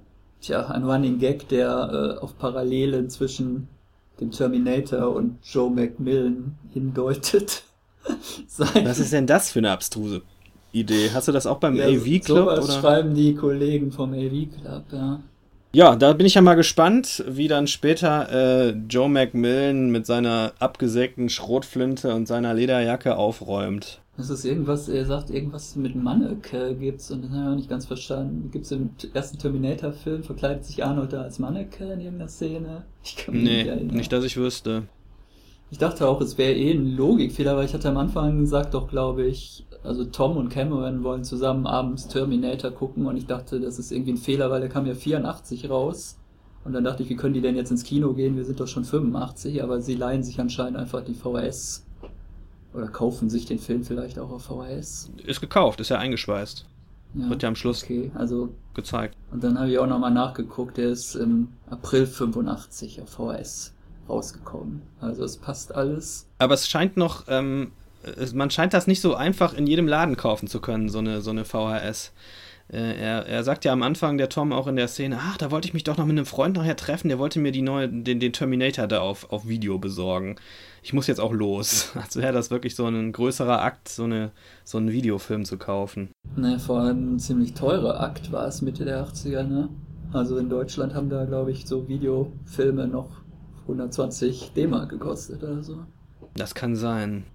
tja, 0.45 0.67
ein 0.67 0.83
Running 0.83 1.19
Gag, 1.19 1.47
der 1.49 2.17
äh, 2.19 2.23
auf 2.23 2.37
Parallelen 2.37 3.09
zwischen 3.09 3.67
dem 4.19 4.31
Terminator 4.31 5.13
und 5.13 5.39
Joe 5.43 5.69
McMillan 5.69 6.57
hindeutet. 6.73 7.63
Was 8.83 8.99
ist 8.99 9.13
denn 9.13 9.27
das 9.27 9.51
für 9.51 9.59
eine 9.59 9.71
abstruse 9.71 10.21
Idee? 10.71 11.09
Hast 11.13 11.27
du 11.27 11.31
das 11.31 11.47
auch 11.47 11.57
beim 11.57 11.75
ja, 11.75 11.87
AV 11.87 12.23
Club? 12.23 12.47
Oder? 12.47 12.61
schreiben 12.61 13.15
die 13.15 13.35
Kollegen 13.35 13.91
vom 13.91 14.13
AV 14.13 14.47
Club, 14.61 14.83
ja. 14.91 15.19
Ja, 15.73 15.97
da 15.97 16.13
bin 16.13 16.25
ich 16.25 16.35
ja 16.35 16.41
mal 16.41 16.53
gespannt, 16.53 17.21
wie 17.27 17.49
dann 17.49 17.67
später 17.67 18.29
äh, 18.31 18.69
Joe 18.89 19.09
McMillan 19.09 19.89
mit 19.89 20.05
seiner 20.05 20.53
abgesägten 20.59 21.27
Schrotflinte 21.27 22.15
und 22.15 22.29
seiner 22.29 22.53
Lederjacke 22.53 23.17
aufräumt. 23.17 23.99
Das 24.17 24.29
ist 24.29 24.45
irgendwas, 24.45 24.87
er 24.87 25.05
sagt 25.05 25.29
irgendwas 25.29 25.75
mit 25.75 25.95
Manneke 25.95 26.75
gibt's 26.75 27.11
und 27.11 27.23
das 27.23 27.31
habe 27.31 27.41
ich 27.41 27.49
auch 27.49 27.55
nicht 27.55 27.69
ganz 27.69 27.85
verstanden. 27.85 28.49
Gibt's 28.49 28.71
im 28.71 28.91
ersten 29.13 29.37
Terminator-Film, 29.37 30.23
verkleidet 30.23 30.63
sich 30.63 30.85
Arnold 30.85 31.11
da 31.11 31.21
als 31.21 31.37
Manneke 31.37 31.83
in 31.83 31.99
irgendeiner 31.99 32.29
Szene? 32.29 32.83
Ich 33.03 33.17
kann 33.17 33.35
mich 33.35 33.43
nee, 33.43 33.57
nicht 33.57 33.67
erinnern. 33.67 33.95
nicht, 33.97 34.11
dass 34.13 34.23
ich 34.23 34.37
wüsste. 34.37 34.83
Ich 35.69 35.79
dachte 35.79 36.07
auch, 36.07 36.21
es 36.21 36.37
wäre 36.37 36.53
eh 36.53 36.71
ein 36.71 36.95
Logikfehler, 36.95 37.57
weil 37.57 37.65
ich 37.65 37.73
hatte 37.73 37.89
am 37.89 37.97
Anfang 37.97 38.39
gesagt 38.39 38.73
doch, 38.73 38.87
glaube 38.87 39.25
ich, 39.25 39.65
also 39.83 40.05
Tom 40.05 40.37
und 40.37 40.49
Cameron 40.49 41.03
wollen 41.03 41.23
zusammen 41.23 41.67
abends 41.67 42.07
Terminator 42.07 42.71
gucken 42.71 43.07
und 43.07 43.17
ich 43.17 43.25
dachte, 43.25 43.59
das 43.59 43.79
ist 43.79 43.91
irgendwie 43.91 44.13
ein 44.13 44.17
Fehler, 44.17 44.49
weil 44.49 44.61
der 44.61 44.69
kam 44.69 44.85
ja 44.85 44.93
84 44.93 45.69
raus. 45.69 46.17
Und 46.63 46.73
dann 46.73 46.83
dachte 46.83 47.03
ich, 47.03 47.09
wie 47.09 47.15
können 47.15 47.35
die 47.35 47.41
denn 47.41 47.55
jetzt 47.55 47.69
ins 47.69 47.83
Kino 47.83 48.13
gehen? 48.13 48.35
Wir 48.35 48.45
sind 48.45 48.59
doch 48.59 48.67
schon 48.67 48.85
85, 48.85 49.61
aber 49.61 49.81
sie 49.81 49.95
leihen 49.95 50.23
sich 50.23 50.39
anscheinend 50.39 50.77
einfach 50.77 51.03
die 51.03 51.13
VHS 51.13 51.84
oder 52.75 52.87
kaufen 52.87 53.29
sich 53.29 53.45
den 53.45 53.59
Film 53.59 53.83
vielleicht 53.83 54.19
auch 54.19 54.31
auf 54.31 54.45
VHS? 54.45 55.11
Ist 55.25 55.41
gekauft, 55.41 55.79
ist 55.79 55.89
ja 55.89 55.97
eingeschweißt. 55.97 56.65
Ja, 57.15 57.29
Wird 57.29 57.43
ja 57.43 57.49
am 57.49 57.55
Schluss 57.55 57.83
okay, 57.83 58.11
also, 58.15 58.49
gezeigt. 58.73 59.15
Und 59.31 59.43
dann 59.43 59.57
habe 59.57 59.71
ich 59.71 59.79
auch 59.79 59.87
nochmal 59.87 60.11
nachgeguckt, 60.11 60.77
der 60.77 60.89
ist 60.89 61.15
im 61.15 61.49
April 61.69 62.05
85 62.05 63.01
auf 63.01 63.09
VHS 63.09 63.73
rausgekommen. 64.09 64.81
Also 64.99 65.23
es 65.23 65.37
passt 65.37 65.73
alles. 65.73 66.27
Aber 66.39 66.53
es 66.53 66.67
scheint 66.67 66.97
noch, 66.97 67.23
ähm, 67.27 67.71
man 68.33 68.51
scheint 68.51 68.73
das 68.73 68.87
nicht 68.87 69.01
so 69.01 69.15
einfach 69.15 69.53
in 69.53 69.65
jedem 69.65 69.87
Laden 69.87 70.17
kaufen 70.17 70.47
zu 70.47 70.59
können, 70.59 70.89
so 70.89 70.99
eine, 70.99 71.21
so 71.21 71.31
eine 71.31 71.45
VHS. 71.45 72.11
Äh, 72.67 72.99
er, 72.99 73.27
er 73.27 73.43
sagt 73.43 73.63
ja 73.63 73.73
am 73.73 73.83
Anfang, 73.83 74.17
der 74.17 74.29
Tom 74.29 74.51
auch 74.51 74.67
in 74.67 74.75
der 74.75 74.87
Szene, 74.87 75.19
ach, 75.19 75.37
da 75.37 75.51
wollte 75.51 75.67
ich 75.67 75.73
mich 75.73 75.83
doch 75.83 75.97
noch 75.97 76.05
mit 76.05 76.17
einem 76.17 76.25
Freund 76.25 76.55
nachher 76.57 76.75
treffen, 76.75 77.09
der 77.09 77.19
wollte 77.19 77.39
mir 77.39 77.51
die 77.51 77.61
neue, 77.61 77.89
den, 77.89 78.19
den 78.19 78.33
Terminator 78.33 78.87
da 78.87 79.01
auf, 79.01 79.31
auf 79.31 79.47
Video 79.47 79.77
besorgen. 79.77 80.37
Ich 80.81 80.93
muss 80.93 81.07
jetzt 81.07 81.19
auch 81.19 81.33
los. 81.33 81.91
Also 82.05 82.21
wäre 82.21 82.33
das 82.33 82.51
wirklich 82.51 82.75
so 82.75 82.85
ein 82.85 83.11
größerer 83.11 83.61
Akt, 83.61 83.89
so, 83.89 84.03
eine, 84.03 84.31
so 84.63 84.77
einen 84.77 84.91
Videofilm 84.91 85.45
zu 85.45 85.57
kaufen. 85.57 86.09
Ne, 86.35 86.59
vor 86.59 86.79
allem 86.79 87.15
ein 87.15 87.19
ziemlich 87.19 87.53
teurer 87.53 87.99
Akt 87.99 88.31
war 88.31 88.47
es 88.47 88.61
Mitte 88.61 88.85
der 88.85 89.05
80er, 89.05 89.43
ne? 89.43 89.69
Also 90.13 90.37
in 90.37 90.49
Deutschland 90.49 90.93
haben 90.93 91.09
da, 91.09 91.25
glaube 91.25 91.51
ich, 91.51 91.65
so 91.65 91.87
Videofilme 91.87 92.87
noch 92.87 93.09
120 93.63 94.53
D-Mark 94.55 94.89
gekostet 94.89 95.43
oder 95.43 95.63
so. 95.63 95.79
Das 96.35 96.53
kann 96.53 96.75
sein. 96.75 97.25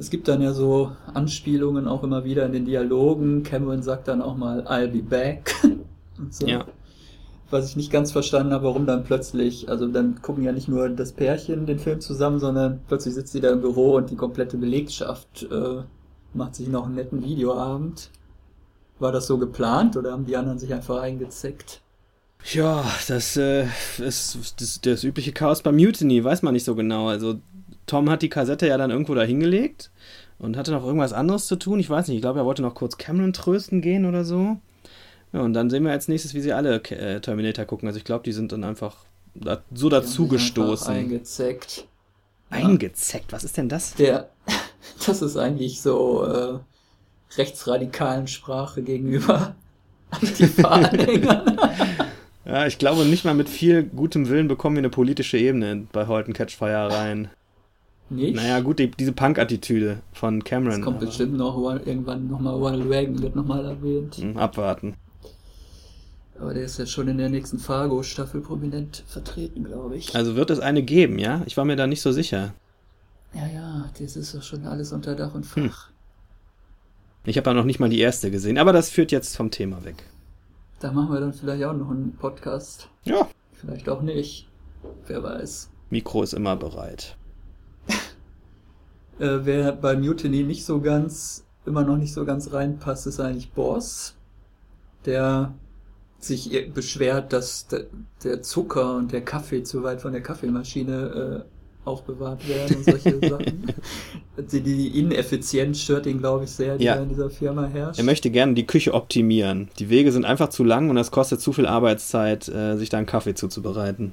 Es 0.00 0.08
gibt 0.08 0.28
dann 0.28 0.40
ja 0.40 0.54
so 0.54 0.92
Anspielungen 1.12 1.86
auch 1.86 2.02
immer 2.02 2.24
wieder 2.24 2.46
in 2.46 2.52
den 2.52 2.64
Dialogen. 2.64 3.42
Cameron 3.42 3.82
sagt 3.82 4.08
dann 4.08 4.22
auch 4.22 4.34
mal, 4.34 4.66
I'll 4.66 4.88
be 4.88 5.02
back. 5.02 5.54
So. 6.28 6.46
Ja. 6.46 6.66
was 7.48 7.70
ich 7.70 7.76
nicht 7.76 7.90
ganz 7.90 8.12
verstanden 8.12 8.52
habe, 8.52 8.66
warum 8.66 8.84
dann 8.84 9.04
plötzlich, 9.04 9.70
also 9.70 9.86
dann 9.88 10.20
gucken 10.20 10.44
ja 10.44 10.52
nicht 10.52 10.68
nur 10.68 10.90
das 10.90 11.12
Pärchen 11.12 11.64
den 11.64 11.78
Film 11.78 12.02
zusammen, 12.02 12.38
sondern 12.38 12.82
plötzlich 12.88 13.14
sitzt 13.14 13.32
sie 13.32 13.40
da 13.40 13.50
im 13.50 13.62
Büro 13.62 13.94
und 13.94 14.10
die 14.10 14.16
komplette 14.16 14.58
Belegschaft 14.58 15.48
äh, 15.50 15.82
macht 16.34 16.56
sich 16.56 16.68
noch 16.68 16.84
einen 16.84 16.96
netten 16.96 17.24
Videoabend. 17.24 18.10
War 18.98 19.12
das 19.12 19.28
so 19.28 19.38
geplant 19.38 19.96
oder 19.96 20.12
haben 20.12 20.26
die 20.26 20.36
anderen 20.36 20.58
sich 20.58 20.74
einfach 20.74 21.00
eingezeckt? 21.00 21.80
Ja, 22.52 22.84
das 23.08 23.38
äh, 23.38 23.66
ist 23.98 24.38
das, 24.58 24.80
das 24.82 25.04
übliche 25.04 25.32
Chaos 25.32 25.62
bei 25.62 25.72
Mutiny, 25.72 26.22
weiß 26.22 26.42
man 26.42 26.52
nicht 26.52 26.64
so 26.64 26.74
genau. 26.74 27.08
Also 27.08 27.40
Tom 27.90 28.08
hat 28.08 28.22
die 28.22 28.28
Kassette 28.28 28.68
ja 28.68 28.78
dann 28.78 28.92
irgendwo 28.92 29.14
da 29.14 29.22
hingelegt 29.22 29.90
und 30.38 30.56
hatte 30.56 30.70
noch 30.70 30.84
irgendwas 30.84 31.12
anderes 31.12 31.48
zu 31.48 31.56
tun. 31.56 31.80
Ich 31.80 31.90
weiß 31.90 32.06
nicht, 32.06 32.18
ich 32.18 32.22
glaube, 32.22 32.38
er 32.38 32.44
wollte 32.44 32.62
noch 32.62 32.76
kurz 32.76 32.98
Cameron 32.98 33.32
trösten 33.32 33.80
gehen 33.80 34.04
oder 34.04 34.24
so. 34.24 34.58
Ja, 35.32 35.40
und 35.40 35.54
dann 35.54 35.70
sehen 35.70 35.82
wir 35.82 35.90
als 35.90 36.06
nächstes, 36.06 36.32
wie 36.34 36.40
sie 36.40 36.52
alle 36.52 36.76
äh, 36.76 37.20
Terminator 37.20 37.64
gucken. 37.64 37.88
Also 37.88 37.98
ich 37.98 38.04
glaube, 38.04 38.22
die 38.22 38.30
sind 38.30 38.52
dann 38.52 38.62
einfach 38.62 38.94
da, 39.34 39.60
so 39.74 39.88
dazugestoßen. 39.88 40.94
Eingezeckt. 40.94 41.88
Eingezeckt? 42.48 43.32
Was 43.32 43.42
ist 43.42 43.56
denn 43.56 43.68
das? 43.68 43.94
Der, 43.94 44.28
das 45.04 45.20
ist 45.20 45.36
eigentlich 45.36 45.80
so 45.80 46.24
äh, 46.24 46.58
rechtsradikalen 47.38 48.28
Sprache 48.28 48.82
gegenüber 48.82 49.56
Antifa-Anhängern. 50.10 51.58
ja, 52.44 52.66
ich 52.68 52.78
glaube, 52.78 53.04
nicht 53.04 53.24
mal 53.24 53.34
mit 53.34 53.48
viel 53.48 53.82
gutem 53.82 54.28
Willen 54.28 54.46
bekommen 54.46 54.76
wir 54.76 54.80
eine 54.80 54.90
politische 54.90 55.38
Ebene 55.38 55.88
bei 55.90 56.06
Holten 56.06 56.34
Catchfire 56.34 56.92
rein. 56.92 57.30
Nicht? 58.10 58.34
Naja, 58.34 58.58
gut, 58.60 58.80
die, 58.80 58.90
diese 58.90 59.12
Punk-Attitüde 59.12 60.02
von 60.12 60.42
Cameron. 60.42 60.78
Das 60.78 60.84
kommt 60.84 60.96
aber. 60.96 61.06
bestimmt 61.06 61.36
noch 61.36 61.56
irgendwann 61.86 62.28
nochmal 62.28 62.54
Ronald 62.54 62.90
Reagan 62.90 63.22
wird 63.22 63.36
nochmal 63.36 63.64
erwähnt. 63.64 64.16
Hm, 64.16 64.36
abwarten. 64.36 64.94
Aber 66.40 66.54
der 66.54 66.64
ist 66.64 66.78
ja 66.78 66.86
schon 66.86 67.06
in 67.06 67.18
der 67.18 67.28
nächsten 67.28 67.58
Fargo-Staffel 67.58 68.40
prominent 68.40 69.04
vertreten, 69.06 69.62
glaube 69.62 69.96
ich. 69.96 70.14
Also 70.16 70.34
wird 70.34 70.50
es 70.50 70.58
eine 70.58 70.82
geben, 70.82 71.18
ja? 71.18 71.42
Ich 71.46 71.56
war 71.56 71.64
mir 71.64 71.76
da 71.76 71.86
nicht 71.86 72.02
so 72.02 72.10
sicher. 72.10 72.54
Ja, 73.32 73.46
ja, 73.46 73.90
das 73.98 74.16
ist 74.16 74.34
doch 74.34 74.42
schon 74.42 74.66
alles 74.66 74.92
unter 74.92 75.14
Dach 75.14 75.34
und 75.34 75.44
hm. 75.54 75.70
Fach. 75.70 75.88
Hm. 75.88 75.94
Ich 77.26 77.36
habe 77.36 77.50
ja 77.50 77.54
noch 77.54 77.64
nicht 77.64 77.78
mal 77.78 77.90
die 77.90 78.00
erste 78.00 78.30
gesehen, 78.30 78.58
aber 78.58 78.72
das 78.72 78.90
führt 78.90 79.12
jetzt 79.12 79.36
vom 79.36 79.50
Thema 79.50 79.84
weg. 79.84 80.02
Da 80.80 80.90
machen 80.90 81.12
wir 81.12 81.20
dann 81.20 81.34
vielleicht 81.34 81.62
auch 81.62 81.74
noch 81.74 81.90
einen 81.90 82.16
Podcast. 82.16 82.88
Ja. 83.04 83.28
Vielleicht 83.52 83.88
auch 83.88 84.00
nicht. 84.00 84.48
Wer 85.06 85.22
weiß. 85.22 85.70
Mikro 85.90 86.22
ist 86.22 86.32
immer 86.32 86.56
bereit. 86.56 87.16
Äh, 89.20 89.44
wer 89.44 89.72
bei 89.72 89.96
Mutiny 89.96 90.42
nicht 90.42 90.64
so 90.64 90.80
ganz, 90.80 91.44
immer 91.66 91.84
noch 91.84 91.96
nicht 91.96 92.12
so 92.12 92.24
ganz 92.24 92.52
reinpasst, 92.52 93.06
ist 93.06 93.20
eigentlich 93.20 93.52
Boss. 93.52 94.16
Der 95.06 95.54
sich 96.18 96.72
beschwert, 96.74 97.32
dass 97.32 97.66
der 98.22 98.42
Zucker 98.42 98.96
und 98.96 99.12
der 99.12 99.22
Kaffee 99.22 99.62
zu 99.62 99.82
weit 99.82 100.02
von 100.02 100.12
der 100.12 100.20
Kaffeemaschine 100.20 101.44
äh, 101.46 101.88
aufbewahrt 101.88 102.46
werden 102.46 102.76
und 102.76 102.84
solche 102.84 103.18
Sachen. 103.28 103.72
Die, 104.52 104.60
die 104.60 104.98
Ineffizienz 104.98 105.80
stört 105.80 106.06
ihn, 106.06 106.18
glaube 106.18 106.44
ich, 106.44 106.50
sehr, 106.50 106.76
die 106.76 106.84
ja. 106.84 106.96
in 106.96 107.08
dieser 107.08 107.30
Firma 107.30 107.66
herrscht. 107.66 107.98
Er 107.98 108.04
möchte 108.04 108.30
gerne 108.30 108.54
die 108.54 108.66
Küche 108.66 108.92
optimieren. 108.94 109.70
Die 109.78 109.88
Wege 109.88 110.12
sind 110.12 110.24
einfach 110.24 110.50
zu 110.50 110.64
lang 110.64 110.90
und 110.90 110.96
es 110.96 111.10
kostet 111.10 111.40
zu 111.40 111.52
viel 111.52 111.66
Arbeitszeit, 111.66 112.48
äh, 112.48 112.76
sich 112.76 112.90
da 112.90 112.98
einen 112.98 113.06
Kaffee 113.06 113.34
zuzubereiten. 113.34 114.12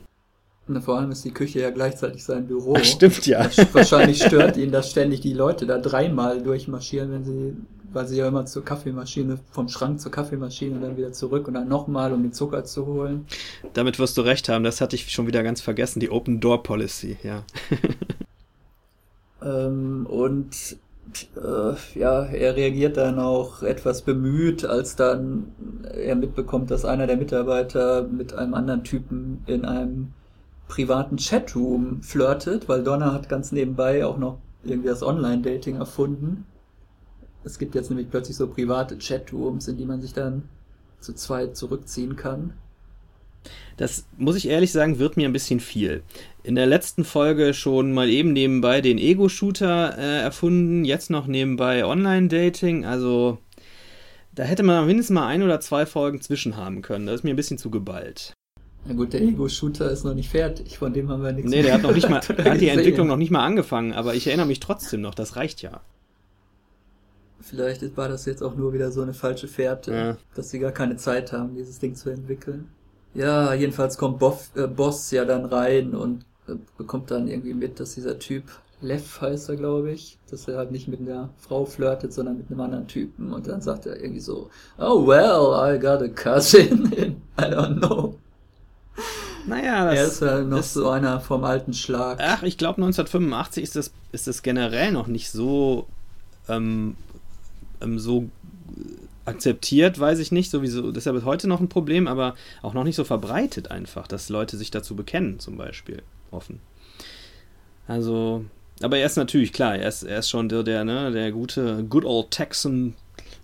Und 0.68 0.82
vor 0.82 0.98
allem 0.98 1.12
ist 1.12 1.24
die 1.24 1.32
Küche 1.32 1.62
ja 1.62 1.70
gleichzeitig 1.70 2.24
sein 2.24 2.48
Büro. 2.48 2.76
Ach, 2.78 2.84
stimmt 2.84 3.26
ja. 3.26 3.50
Wahrscheinlich 3.72 4.22
stört 4.22 4.58
ihn, 4.58 4.72
dass 4.72 4.92
ständig 4.92 5.22
die 5.22 5.34
Leute 5.34 5.66
da 5.66 5.78
dreimal 5.78 6.42
durchmarschieren, 6.42 7.12
wenn 7.12 7.24
sie 7.24 7.56
weil 7.94 8.08
sie 8.08 8.18
ja 8.18 8.28
immer 8.28 8.46
zur 8.46 8.64
Kaffeemaschine, 8.64 9.40
vom 9.52 9.70
Schrank 9.70 10.00
zur 10.00 10.12
Kaffeemaschine 10.12 10.76
und 10.76 10.82
dann 10.82 10.98
wieder 10.98 11.14
zurück 11.14 11.48
und 11.48 11.54
dann 11.54 11.68
nochmal, 11.68 12.14
um 12.14 12.22
den 12.22 12.34
Zucker 12.34 12.64
zu 12.64 12.86
holen. 12.86 13.26
Damit 13.74 13.98
wirst 13.98 14.18
du 14.18 14.22
recht 14.22 14.50
haben, 14.50 14.64
das 14.64 14.82
hatte 14.82 14.96
ich 14.96 15.12
schon 15.12 15.28
wieder 15.28 15.44
ganz 15.44 15.62
vergessen, 15.62 16.00
die 16.00 16.12
Open 16.12 16.40
Door 16.40 16.64
Policy, 16.64 17.18
ja. 17.24 17.44
ähm, 19.44 20.06
und 20.08 20.78
äh, 21.38 22.00
ja, 22.00 22.26
er 22.26 22.56
reagiert 22.56 22.98
dann 22.98 23.20
auch 23.20 23.64
etwas 23.64 24.02
bemüht, 24.02 24.66
als 24.66 24.96
dann 24.96 25.48
er 25.92 26.16
mitbekommt, 26.16 26.70
dass 26.70 26.86
einer 26.86 27.08
der 27.08 27.18
Mitarbeiter 27.18 28.04
mit 28.04 28.34
einem 28.34 28.54
anderen 28.54 28.84
Typen 28.84 29.44
in 29.48 29.66
einem 29.66 30.14
privaten 30.68 31.18
Chatroom 31.18 32.02
flirtet, 32.02 32.68
weil 32.68 32.84
Donna 32.84 33.14
hat 33.14 33.30
ganz 33.30 33.52
nebenbei 33.52 34.06
auch 34.06 34.18
noch 34.18 34.40
irgendwie 34.64 34.90
das 34.90 35.04
Online-Dating 35.04 35.78
erfunden. 35.78 36.46
Es 37.44 37.58
gibt 37.58 37.76
jetzt 37.76 37.90
nämlich 37.90 38.10
plötzlich 38.10 38.36
so 38.36 38.48
private 38.48 38.98
Chatrooms, 38.98 39.68
in 39.68 39.78
die 39.78 39.86
man 39.86 40.02
sich 40.02 40.14
dann 40.14 40.50
zu 41.00 41.14
zweit 41.14 41.56
zurückziehen 41.56 42.16
kann. 42.16 42.54
Das 43.78 44.06
muss 44.18 44.36
ich 44.36 44.48
ehrlich 44.50 44.72
sagen, 44.72 45.00
wird 45.00 45.16
mir 45.16 45.30
ein 45.30 45.34
bisschen 45.34 45.60
viel. 45.60 46.04
In 46.44 46.56
der 46.56 46.66
letzten 46.66 47.06
Folge 47.06 47.54
schon 47.54 47.94
mal 47.94 48.10
eben 48.10 48.34
nebenbei 48.34 48.82
den 48.82 48.98
Ego-Shooter 48.98 49.98
äh, 49.98 50.22
erfunden, 50.22 50.84
jetzt 50.84 51.10
noch 51.10 51.28
nebenbei 51.28 51.86
Online-Dating. 51.86 52.86
Also 52.86 53.38
da 54.34 54.44
hätte 54.44 54.64
man 54.64 54.86
mindestens 54.86 55.14
mal 55.14 55.28
ein 55.28 55.44
oder 55.44 55.60
zwei 55.62 55.86
Folgen 55.86 56.22
zwischen 56.22 56.58
haben 56.58 56.82
können. 56.82 57.06
Das 57.06 57.16
ist 57.16 57.24
mir 57.24 57.32
ein 57.32 57.38
bisschen 57.38 57.58
zu 57.58 57.70
geballt. 57.70 58.34
Na 58.88 58.94
gut, 58.94 59.14
der 59.14 59.22
Ego-Shooter 59.22 59.92
ist 59.92 60.06
noch 60.06 60.14
nicht 60.14 60.30
fertig, 60.30 60.78
von 60.78 60.94
dem 60.94 61.10
haben 61.10 61.22
wir 61.22 61.34
nichts 61.34 61.52
Nee, 61.52 61.62
der 61.62 61.74
hat 61.74 61.82
noch 61.82 61.94
nicht 61.94 62.10
mal, 62.10 62.22
hat 62.22 62.62
die 62.62 62.70
Entwicklung 62.70 63.08
noch 63.08 63.18
nicht 63.18 63.32
mal 63.32 63.44
angefangen, 63.44 63.94
aber 63.94 64.16
ich 64.16 64.28
erinnere 64.28 64.48
mich 64.48 64.60
trotzdem 64.60 65.02
noch, 65.02 65.14
das 65.14 65.36
reicht 65.36 65.62
ja. 65.62 65.82
Vielleicht 67.42 67.96
war 67.98 68.10
das 68.10 68.26
jetzt 68.26 68.42
auch 68.42 68.56
nur 68.56 68.74
wieder 68.74 68.92
so 68.92 69.02
eine 69.02 69.14
falsche 69.14 69.48
Fährte, 69.48 69.94
ja. 69.94 70.18
dass 70.36 70.50
sie 70.50 70.60
gar 70.60 70.72
keine 70.72 70.96
Zeit 70.98 71.32
haben, 71.34 71.56
dieses 71.56 71.80
Ding 71.80 71.96
zu 71.96 72.10
entwickeln. 72.10 72.70
Ja, 73.14 73.54
jedenfalls 73.54 73.98
kommt 73.98 74.20
Boff, 74.20 74.52
äh, 74.56 74.68
Boss 74.68 75.12
ja 75.12 75.26
dann 75.26 75.46
rein 75.46 75.94
und 75.94 76.26
äh, 76.48 76.54
bekommt 76.78 77.12
dann 77.12 77.28
irgendwie 77.28 77.54
mit, 77.54 77.80
dass 77.80 77.96
dieser 77.96 78.20
Typ, 78.20 78.44
Lev 78.80 79.22
heißt 79.22 79.50
er, 79.50 79.56
glaube 79.56 79.92
ich, 79.92 80.20
dass 80.30 80.48
er 80.48 80.58
halt 80.58 80.72
nicht 80.72 80.88
mit 80.88 81.00
einer 81.00 81.30
Frau 81.38 81.66
flirtet, 81.66 82.14
sondern 82.14 82.38
mit 82.38 82.52
einem 82.52 82.60
anderen 82.60 82.88
Typen. 82.88 83.34
Und 83.34 83.48
dann 83.48 83.60
sagt 83.60 83.88
er 83.88 84.00
irgendwie 84.00 84.20
so, 84.20 84.50
oh 84.78 85.08
well, 85.08 85.56
I 85.56 85.80
got 85.80 86.02
a 86.02 86.08
cousin 86.08 86.92
in, 86.92 87.22
I 87.40 87.46
don't 87.46 87.80
know. 87.80 88.18
Naja, 89.46 89.86
das 89.86 89.96
er 89.96 90.08
ist 90.08 90.22
ja 90.22 90.42
noch 90.42 90.60
ist, 90.60 90.74
so 90.74 90.90
einer 90.90 91.20
vom 91.22 91.44
alten 91.44 91.74
Schlag. 91.74 92.20
Ach, 92.22 92.44
ich 92.44 92.58
glaube 92.58 92.82
1985 92.82 93.64
ist 93.64 93.76
das, 93.76 93.92
ist 94.12 94.28
das 94.28 94.42
generell 94.42 94.92
noch 94.92 95.08
nicht 95.08 95.32
so 95.32 95.88
ähm, 96.50 96.98
ähm, 97.82 98.00
so 98.00 98.30
akzeptiert, 99.26 100.00
weiß 100.00 100.20
ich 100.20 100.32
nicht, 100.32 100.50
sowieso, 100.50 100.92
das 100.92 101.06
ist 101.06 101.26
heute 101.26 101.48
noch 101.48 101.60
ein 101.60 101.68
Problem, 101.68 102.08
aber 102.08 102.36
auch 102.62 102.74
noch 102.74 102.86
nicht 102.86 102.96
so 102.96 103.04
verbreitet 103.04 103.72
einfach, 103.72 104.08
dass 104.08 104.30
Leute 104.30 104.56
sich 104.56 104.72
dazu 104.72 104.96
bekennen, 104.96 105.40
zum 105.40 105.58
Beispiel, 105.58 106.02
offen. 106.32 106.62
Also, 107.88 108.46
aber 108.82 108.98
er 108.98 109.06
ist 109.06 109.18
natürlich, 109.18 109.52
klar, 109.52 109.76
er 109.76 109.90
ist, 109.90 110.04
er 110.04 110.20
ist 110.20 110.30
schon 110.30 110.48
der, 110.48 110.64
der, 110.64 110.86
ne, 110.86 111.12
der 111.12 111.32
gute, 111.32 111.84
good 111.84 112.06
old 112.06 112.32
Texan 112.32 112.96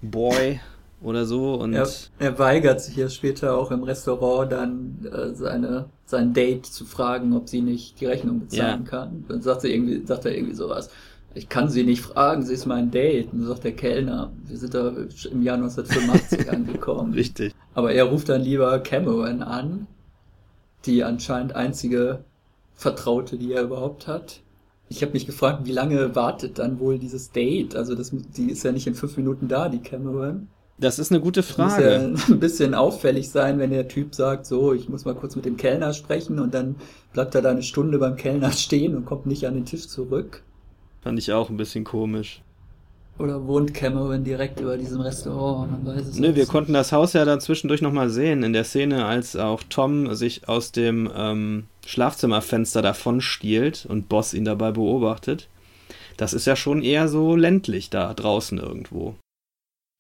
Boy 0.02 0.62
oder 1.04 1.26
so 1.26 1.56
und. 1.56 1.74
Er, 1.74 1.88
er 2.20 2.40
weigert 2.40 2.82
sich 2.82 2.96
ja 2.96 3.10
später 3.10 3.58
auch 3.58 3.72
im 3.72 3.84
Restaurant 3.84 4.52
dann 4.52 5.06
äh, 5.12 5.34
seine, 5.34 5.86
sein 6.06 6.34
Date 6.34 6.66
zu 6.66 6.86
fragen, 6.86 7.34
ob 7.34 7.50
sie 7.50 7.62
nicht 7.62 8.00
die 8.00 8.06
Rechnung 8.06 8.42
bezahlen 8.42 8.84
ja. 8.86 8.90
kann. 8.90 9.26
Dann 9.28 9.42
sagt, 9.42 9.62
sie 9.62 9.74
irgendwie, 9.74 10.06
sagt 10.06 10.26
er 10.26 10.36
irgendwie 10.36 10.56
sowas 10.56 10.90
ich 11.36 11.50
kann 11.50 11.70
sie 11.70 11.84
nicht 11.84 12.02
fragen, 12.02 12.44
sie 12.44 12.54
ist 12.54 12.66
mein 12.66 12.92
Date. 12.92 13.32
Und 13.32 13.40
dann 13.40 13.48
sagt 13.48 13.64
der 13.64 13.76
Kellner, 13.76 14.32
wir 14.46 14.58
sind 14.58 14.74
da 14.74 14.90
im 15.32 15.42
Jahr 15.42 15.56
1985 15.56 16.50
angekommen. 16.52 17.14
Richtig. 17.14 17.54
Aber 17.74 17.92
er 17.92 18.06
ruft 18.06 18.30
dann 18.30 18.42
lieber 18.42 18.80
Cameron 18.80 19.42
an, 19.42 19.88
die 20.86 21.04
anscheinend 21.04 21.56
einzige 21.56 22.24
Vertraute, 22.76 23.38
die 23.38 23.54
er 23.54 23.64
überhaupt 23.64 24.08
hat. 24.08 24.42
Ich 24.90 25.02
habe 25.02 25.14
mich 25.14 25.26
gefragt, 25.26 25.66
wie 25.66 25.72
lange 25.72 26.16
wartet 26.16 26.60
dann 26.60 26.80
wohl 26.80 27.00
dieses 27.00 27.32
Date? 27.32 27.76
Also 27.76 27.96
das, 27.96 28.12
die 28.12 28.52
ist 28.52 28.64
ja 28.64 28.72
nicht 28.72 28.86
in 28.86 28.96
fünf 28.96 29.18
Minuten 29.18 29.48
da, 29.48 29.70
die 29.70 29.80
Cameron. 29.80 30.50
Das 30.78 31.00
ist 31.00 31.12
eine 31.12 31.22
gute 31.22 31.44
Frage. 31.44 31.84
Das 31.84 32.12
muss 32.12 32.28
ja 32.28 32.34
ein 32.34 32.40
bisschen 32.40 32.74
auffällig 32.74 33.30
sein, 33.30 33.60
wenn 33.60 33.70
der 33.70 33.88
Typ 33.88 34.16
sagt, 34.16 34.46
so, 34.46 34.74
ich 34.74 34.90
muss 34.90 35.06
mal 35.06 35.16
kurz 35.16 35.36
mit 35.36 35.46
dem 35.46 35.58
Kellner 35.58 35.94
sprechen 35.94 36.40
und 36.40 36.54
dann 36.54 36.76
bleibt 37.14 37.36
er 37.36 37.42
da 37.42 37.52
eine 37.52 37.64
Stunde 37.64 38.00
beim 38.00 38.16
Kellner 38.16 38.52
stehen 38.52 38.96
und 38.96 39.06
kommt 39.06 39.26
nicht 39.26 39.46
an 39.46 39.54
den 39.54 39.66
Tisch 39.66 39.88
zurück. 39.88 40.44
Fand 41.02 41.20
ich 41.20 41.32
auch 41.32 41.50
ein 41.50 41.58
bisschen 41.58 41.84
komisch. 41.84 42.42
Oder 43.20 43.46
wohnt 43.46 43.76
Cameron 43.76 44.24
direkt 44.24 44.60
über 44.60 44.76
diesem 44.76 45.02
Restaurant? 45.02 45.72
Man 45.72 45.86
weiß 45.86 46.08
es 46.08 46.18
Nö, 46.18 46.34
wir 46.34 46.48
konnten 46.48 46.74
das 46.74 46.92
Haus 46.92 47.14
ja 47.14 47.26
dann 47.26 47.40
zwischendurch 47.42 47.82
nochmal 47.82 48.10
sehen, 48.10 48.42
in 48.42 48.54
der 48.54 48.64
Szene, 48.64 49.06
als 49.06 49.36
auch 49.36 49.62
Tom 49.70 50.16
sich 50.16 50.50
aus 50.50 50.72
dem 50.72 51.12
ähm, 51.16 51.66
Schlafzimmerfenster 51.86 52.82
davon 52.82 53.22
stiehlt 53.22 53.86
und 53.88 54.10
Boss 54.10 54.34
ihn 54.34 54.46
dabei 54.46 54.72
beobachtet. 54.72 55.48
Das 56.18 56.34
ist 56.34 56.48
ja 56.48 56.56
schon 56.56 56.82
eher 56.82 57.08
so 57.08 57.36
ländlich 57.36 57.92
da 57.92 58.14
draußen 58.14 58.58
irgendwo. 58.58 59.16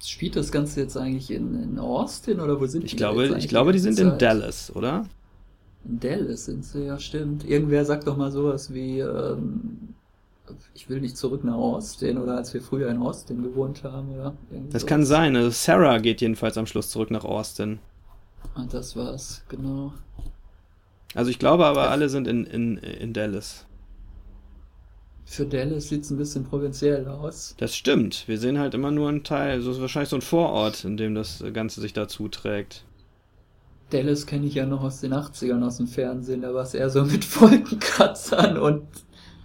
Spielt 0.10 0.36
das 0.36 0.52
Ganze 0.52 0.82
jetzt 0.82 0.98
eigentlich 0.98 1.32
in, 1.32 1.62
in 1.62 1.80
Austin 1.80 2.40
oder 2.40 2.60
wo 2.60 2.66
sind 2.66 2.84
ich 2.84 2.92
die? 2.92 2.98
Glaube, 2.98 3.36
ich 3.38 3.48
glaube, 3.48 3.72
die 3.72 3.80
sind 3.80 4.00
in 4.00 4.18
Dallas, 4.18 4.76
oder? 4.76 5.06
In 5.86 6.00
Dallas 6.00 6.46
sind 6.46 6.66
sie, 6.66 6.86
ja, 6.86 7.00
stimmt. 7.00 7.48
Irgendwer 7.48 7.86
sagt 7.86 8.08
doch 8.08 8.18
mal 8.18 8.32
sowas 8.32 8.74
wie, 8.74 9.00
ähm, 9.00 9.96
ich 10.74 10.90
will 10.90 11.00
nicht 11.00 11.18
zurück 11.18 11.44
nach 11.44 11.56
Austin 11.56 12.18
oder 12.18 12.38
als 12.38 12.54
wir 12.54 12.62
früher 12.62 12.90
in 12.90 12.98
Austin 12.98 13.44
gewohnt 13.44 13.84
haben 13.84 14.12
oder 14.14 14.34
Das 14.72 14.86
kann 14.86 15.06
sein. 15.06 15.36
Also 15.36 15.50
Sarah 15.50 16.00
geht 16.00 16.22
jedenfalls 16.22 16.58
am 16.58 16.66
Schluss 16.66 16.90
zurück 16.90 17.12
nach 17.12 17.24
Austin. 17.24 17.80
Ah, 18.56 18.66
das 18.70 18.96
war's, 18.96 19.44
genau. 19.48 19.94
Also 21.16 21.30
ich 21.30 21.40
glaube 21.40 21.66
aber, 21.66 21.92
alle 21.92 22.10
sind 22.10 22.28
in, 22.28 22.46
in, 22.46 22.78
in 22.78 23.14
Dallas. 23.14 23.66
Für 25.26 25.46
Dallas 25.46 25.90
sieht's 25.90 26.10
ein 26.10 26.18
bisschen 26.18 26.44
provinziell 26.44 27.08
aus. 27.08 27.56
Das 27.58 27.76
stimmt. 27.76 28.28
Wir 28.28 28.38
sehen 28.38 28.60
halt 28.60 28.74
immer 28.74 28.92
nur 28.92 29.10
einen 29.10 29.24
Teil. 29.24 29.62
So 29.62 29.72
ist 29.72 29.82
wahrscheinlich 29.82 30.10
so 30.10 30.18
ein 30.18 30.22
Vorort, 30.22 30.84
in 30.84 30.98
dem 30.98 31.16
das 31.16 31.44
Ganze 31.54 31.82
sich 31.82 31.94
dazu 31.94 32.28
trägt. 32.28 32.84
Dallas 33.90 34.26
kenne 34.26 34.48
ich 34.48 34.56
ja 34.56 34.66
noch 34.66 34.84
aus 34.84 35.02
den 35.02 35.14
80ern 35.14 35.64
aus 35.66 35.78
dem 35.78 35.88
Fernsehen. 35.88 36.42
Da 36.42 36.54
war 36.54 36.64
es 36.64 36.74
eher 36.74 36.90
so 36.90 37.04
mit 37.06 37.42
Wolkenkratzern 37.42 38.58
und 38.58 38.84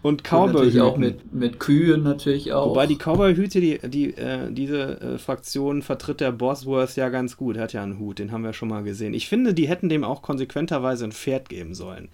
Und 0.00 0.18
und 0.30 0.52
natürlich 0.52 0.74
Cowboy 0.74 0.80
auch 0.80 0.96
mit, 0.96 1.32
mit 1.32 1.58
Kühen 1.58 2.04
natürlich 2.04 2.52
auch. 2.52 2.70
Wobei 2.70 2.86
die 2.86 2.96
Cowboy-Hüte, 2.96 3.60
die, 3.60 3.78
die, 3.88 4.16
äh, 4.16 4.50
diese 4.52 5.00
äh, 5.00 5.18
Fraktion 5.18 5.82
vertritt 5.82 6.20
der 6.20 6.30
Bosworth 6.32 6.94
ja 6.96 7.08
ganz 7.08 7.36
gut. 7.36 7.56
Er 7.56 7.64
hat 7.64 7.72
ja 7.72 7.82
einen 7.82 7.98
Hut, 7.98 8.18
den 8.20 8.30
haben 8.30 8.44
wir 8.44 8.52
schon 8.52 8.68
mal 8.68 8.84
gesehen. 8.84 9.12
Ich 9.12 9.28
finde, 9.28 9.54
die 9.54 9.68
hätten 9.68 9.88
dem 9.88 10.04
auch 10.04 10.22
konsequenterweise 10.22 11.04
ein 11.04 11.12
Pferd 11.12 11.48
geben 11.48 11.74
sollen. 11.74 12.08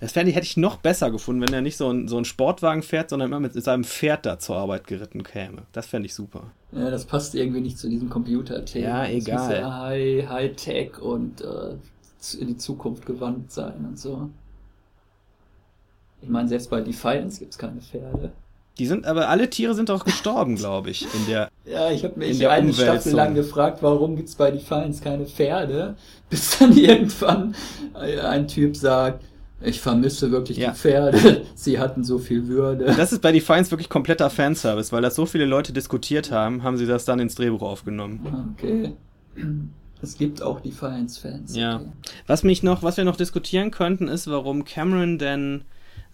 Das 0.00 0.16
ich, 0.16 0.34
hätte 0.34 0.46
ich 0.46 0.56
noch 0.56 0.76
besser 0.76 1.10
gefunden, 1.10 1.42
wenn 1.42 1.54
er 1.54 1.60
nicht 1.60 1.76
so 1.76 1.90
ein, 1.90 2.08
so 2.08 2.16
ein 2.16 2.24
Sportwagen 2.24 2.82
fährt, 2.82 3.10
sondern 3.10 3.30
immer 3.30 3.40
mit 3.40 3.52
seinem 3.52 3.84
Pferd 3.84 4.24
da 4.26 4.38
zur 4.38 4.56
Arbeit 4.56 4.86
geritten 4.86 5.22
käme. 5.22 5.62
Das 5.72 5.86
fände 5.86 6.06
ich 6.06 6.14
super. 6.14 6.52
Ja, 6.72 6.90
das 6.90 7.04
passt 7.04 7.34
irgendwie 7.34 7.60
nicht 7.60 7.78
zu 7.78 7.88
diesem 7.88 8.08
Computerthema. 8.08 8.86
Ja, 8.86 9.04
Es 9.04 9.14
muss 9.14 9.26
egal. 9.26 9.60
ja 9.60 9.80
High, 9.80 10.28
High-Tech 10.28 10.98
und 11.00 11.42
äh, 11.42 11.74
in 12.40 12.48
die 12.48 12.56
Zukunft 12.56 13.06
gewandt 13.06 13.52
sein 13.52 13.84
und 13.88 13.98
so. 13.98 14.30
Ich 16.26 16.32
meine, 16.32 16.48
selbst 16.48 16.70
bei 16.70 16.80
Defiance 16.80 17.38
gibt's 17.38 17.56
keine 17.56 17.80
Pferde. 17.80 18.32
Die 18.78 18.86
sind 18.86 19.06
aber, 19.06 19.28
alle 19.28 19.48
Tiere 19.48 19.74
sind 19.74 19.88
doch 19.90 20.04
gestorben, 20.04 20.56
glaube 20.56 20.90
ich, 20.90 21.02
in 21.14 21.26
der. 21.28 21.48
Ja, 21.64 21.90
ich 21.92 22.02
habe 22.02 22.14
In 22.14 22.28
mich 22.28 22.38
der 22.40 22.50
eine 22.50 22.70
Umwälzung. 22.70 22.84
Staffel 22.94 23.12
lang 23.14 23.34
gefragt, 23.36 23.78
warum 23.80 24.16
gibt's 24.16 24.34
bei 24.34 24.50
Defiance 24.50 25.00
keine 25.02 25.24
Pferde, 25.24 25.94
bis 26.30 26.58
dann 26.58 26.76
irgendwann 26.76 27.54
ein 27.94 28.48
Typ 28.48 28.76
sagt, 28.76 29.22
ich 29.62 29.80
vermisse 29.80 30.32
wirklich 30.32 30.58
Ja. 30.58 30.72
die 30.72 30.76
Pferde, 30.76 31.42
sie 31.54 31.78
hatten 31.78 32.02
so 32.02 32.18
viel 32.18 32.48
Würde. 32.48 32.92
Das 32.96 33.12
ist 33.12 33.22
bei 33.22 33.30
Defiance 33.30 33.70
wirklich 33.70 33.88
kompletter 33.88 34.30
Fanservice, 34.30 34.90
weil 34.92 35.00
das 35.00 35.14
so 35.14 35.26
viele 35.26 35.44
Leute 35.46 35.72
diskutiert 35.72 36.32
haben, 36.32 36.64
haben 36.64 36.76
sie 36.76 36.86
das 36.86 37.04
dann 37.04 37.20
ins 37.20 37.36
Drehbuch 37.36 37.62
aufgenommen. 37.62 38.52
Okay. 38.58 38.92
Es 40.02 40.18
gibt 40.18 40.42
auch 40.42 40.60
Defiance-Fans. 40.60 41.56
Ja. 41.56 41.76
Okay. 41.76 41.86
Was 42.26 42.42
mich 42.42 42.62
noch, 42.62 42.82
was 42.82 42.98
wir 42.98 43.04
noch 43.04 43.16
diskutieren 43.16 43.70
könnten, 43.70 44.08
ist, 44.08 44.26
warum 44.30 44.66
Cameron 44.66 45.16
denn 45.18 45.62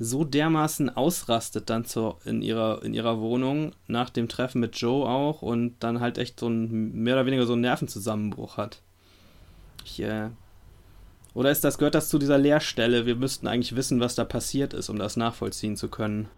so 0.03 0.25
dermaßen 0.25 0.91
ausrastet 0.91 1.71
dann 1.71 1.85
zur, 1.85 2.19
in, 2.25 2.43
ihrer, 2.43 2.83
in 2.83 2.95
ihrer 2.95 3.21
Wohnung 3.21 3.73
nach 3.87 4.11
dem 4.11 4.29
Treffen 4.29 4.61
mit 4.61 4.77
Joe 4.77 5.09
auch 5.09 5.43
und 5.43 5.77
dann 5.81 6.01
halt 6.01 6.19
echt 6.19 6.41
so 6.41 6.49
ein 6.49 6.93
mehr 6.93 7.15
oder 7.15 7.27
weniger 7.27 7.47
so 7.47 7.53
einen 7.53 7.63
Nervenzusammenbruch 7.63 8.57
hat. 8.57 8.83
Ich, 9.85 10.01
äh, 10.01 10.31
oder 11.35 11.51
ist 11.51 11.65
das, 11.65 11.79
gehört 11.79 11.95
das 11.95 12.09
zu 12.09 12.19
dieser 12.19 12.39
Leerstelle? 12.39 13.07
Wir 13.07 13.17
müssten 13.17 13.47
eigentlich 13.47 13.77
wissen, 13.77 14.01
was 14.01 14.15
da 14.15 14.25
passiert 14.25 14.75
ist, 14.75 14.89
um 14.89 14.99
das 14.99 15.17
nachvollziehen 15.17 15.77
zu 15.77 15.89
können. 15.89 16.29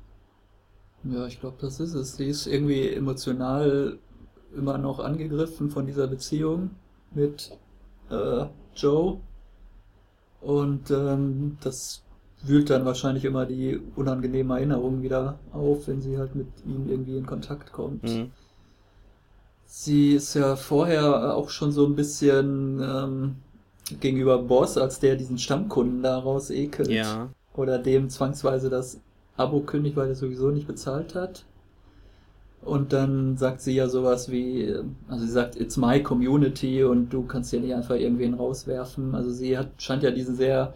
Ja, 1.05 1.27
ich 1.27 1.41
glaube, 1.41 1.57
das 1.61 1.81
ist 1.81 1.95
es. 1.95 2.17
Sie 2.17 2.27
ist 2.27 2.47
irgendwie 2.47 2.89
emotional 2.89 3.99
immer 4.57 4.79
noch 4.79 5.01
angegriffen 5.01 5.71
von 5.71 5.87
dieser 5.87 6.07
Beziehung 6.07 6.71
mit 7.13 7.59
äh, 8.11 8.47
Joe. 8.77 9.21
Und 10.41 10.91
ähm, 10.91 11.59
das 11.63 12.03
wühlt 12.47 12.71
dann 12.71 12.85
wahrscheinlich 12.85 13.25
immer 13.25 13.47
die 13.47 13.81
unangenehmen 13.97 14.57
Erinnerungen 14.57 15.03
wieder 15.03 15.39
auf, 15.53 15.89
wenn 15.89 16.03
sie 16.03 16.19
halt 16.19 16.35
mit 16.35 16.47
ihm 16.67 16.89
irgendwie 16.89 17.17
in 17.17 17.27
Kontakt 17.27 17.73
kommt. 17.73 18.05
Mhm. 18.05 18.31
Sie 19.67 20.15
ist 20.15 20.35
ja 20.35 20.57
vorher 20.57 21.35
auch 21.37 21.51
schon 21.51 21.73
so 21.73 21.85
ein 21.87 21.97
bisschen 21.97 22.81
ähm, 22.81 23.37
gegenüber 24.01 24.39
Boss, 24.39 24.79
als 24.79 25.01
der 25.01 25.17
diesen 25.17 25.39
Stammkunden 25.39 26.03
daraus 26.03 26.51
ekelt. 26.51 26.91
Ja. 26.91 27.29
Oder 27.55 27.79
dem 27.79 28.09
zwangsweise 28.09 28.71
das 28.71 29.01
Abo 29.37 29.61
kündigt, 29.61 29.97
weil 29.97 30.09
er 30.09 30.15
sowieso 30.15 30.51
nicht 30.51 30.67
bezahlt 30.67 31.15
hat. 31.15 31.45
Und 32.65 32.93
dann 32.95 33.37
sagt 33.37 33.61
sie 33.61 33.75
ja 33.75 33.89
sowas 33.89 34.31
wie, 34.31 34.75
also 35.09 35.27
sie 35.27 35.31
sagt, 35.31 35.61
it's 35.61 35.77
my 35.77 36.03
community 36.03 36.83
und 36.83 37.11
du 37.11 37.25
kannst 37.25 37.53
ja 37.53 37.61
nicht 37.61 37.75
einfach 37.75 37.97
irgendwen 37.97 38.35
rauswerfen. 38.35 39.15
Also 39.15 39.31
sie 39.31 39.59
hat, 39.59 39.69
scheint 39.79 40.03
ja 40.03 40.11
diese 40.11 40.35
sehr, 40.35 40.73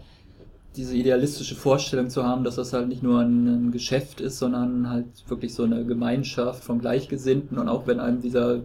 diese 0.77 0.95
idealistische 0.95 1.55
Vorstellung 1.55 2.11
zu 2.11 2.25
haben, 2.25 2.45
dass 2.45 2.57
das 2.57 2.73
halt 2.73 2.89
nicht 2.89 3.03
nur 3.03 3.21
ein, 3.21 3.47
ein 3.47 3.73
Geschäft 3.73 4.21
ist, 4.21 4.39
sondern 4.39 4.89
halt 4.89 5.07
wirklich 5.27 5.55
so 5.55 5.65
eine 5.65 5.85
Gemeinschaft 5.85 6.63
von 6.63 6.81
Gleichgesinnten 6.81 7.59
und 7.59 7.69
auch 7.69 7.87
wenn 7.87 8.01
einem 8.01 8.21
dieser 8.21 8.61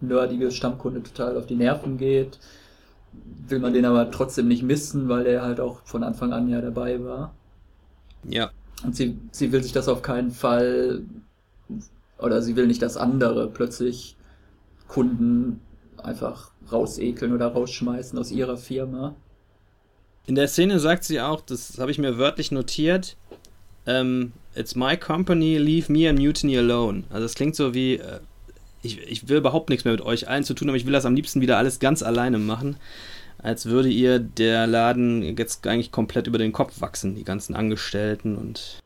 nerdige 0.00 0.50
Stammkunde 0.50 1.02
total 1.02 1.36
auf 1.36 1.46
die 1.46 1.56
Nerven 1.56 1.98
geht, 1.98 2.38
will 3.48 3.58
man 3.58 3.72
den 3.72 3.84
aber 3.84 4.10
trotzdem 4.10 4.48
nicht 4.48 4.62
missen, 4.62 5.08
weil 5.08 5.24
der 5.24 5.42
halt 5.42 5.60
auch 5.60 5.82
von 5.84 6.04
Anfang 6.04 6.32
an 6.32 6.48
ja 6.48 6.60
dabei 6.60 7.02
war. 7.02 7.34
Ja. 8.28 8.50
Und 8.84 8.94
sie, 8.94 9.18
sie 9.32 9.50
will 9.52 9.62
sich 9.62 9.72
das 9.72 9.88
auf 9.88 10.02
keinen 10.02 10.30
Fall, 10.30 11.02
oder 12.18 12.42
sie 12.42 12.56
will 12.56 12.66
nicht, 12.66 12.82
dass 12.82 12.96
andere 12.96 13.48
plötzlich 13.48 14.16
Kunden 14.86 15.60
einfach 15.96 16.52
rausekeln 16.70 17.32
oder 17.32 17.48
rausschmeißen 17.48 18.18
aus 18.18 18.30
ihrer 18.30 18.56
Firma. 18.56 19.14
In 20.28 20.34
der 20.34 20.46
Szene 20.46 20.78
sagt 20.78 21.04
sie 21.04 21.22
auch, 21.22 21.40
das 21.40 21.78
habe 21.78 21.90
ich 21.90 21.96
mir 21.96 22.18
wörtlich 22.18 22.50
notiert, 22.52 23.16
ähm, 23.86 24.32
It's 24.54 24.74
my 24.74 24.94
company, 24.96 25.56
leave 25.56 25.90
me 25.90 26.06
and 26.08 26.18
Mutiny 26.18 26.58
alone. 26.58 27.04
Also 27.08 27.24
es 27.24 27.34
klingt 27.34 27.56
so 27.56 27.72
wie, 27.72 27.94
äh, 27.94 28.18
ich, 28.82 28.98
ich 29.08 29.26
will 29.28 29.38
überhaupt 29.38 29.70
nichts 29.70 29.86
mehr 29.86 29.92
mit 29.92 30.02
euch 30.02 30.28
allen 30.28 30.44
zu 30.44 30.52
tun, 30.52 30.68
aber 30.68 30.76
ich 30.76 30.84
will 30.84 30.92
das 30.92 31.06
am 31.06 31.14
liebsten 31.14 31.40
wieder 31.40 31.56
alles 31.56 31.78
ganz 31.78 32.02
alleine 32.02 32.36
machen. 32.38 32.76
Als 33.38 33.64
würde 33.66 33.88
ihr 33.88 34.18
der 34.18 34.66
Laden 34.66 35.22
jetzt 35.38 35.66
eigentlich 35.66 35.92
komplett 35.92 36.26
über 36.26 36.36
den 36.36 36.52
Kopf 36.52 36.80
wachsen, 36.82 37.14
die 37.14 37.24
ganzen 37.24 37.54
Angestellten 37.54 38.36
und. 38.36 38.80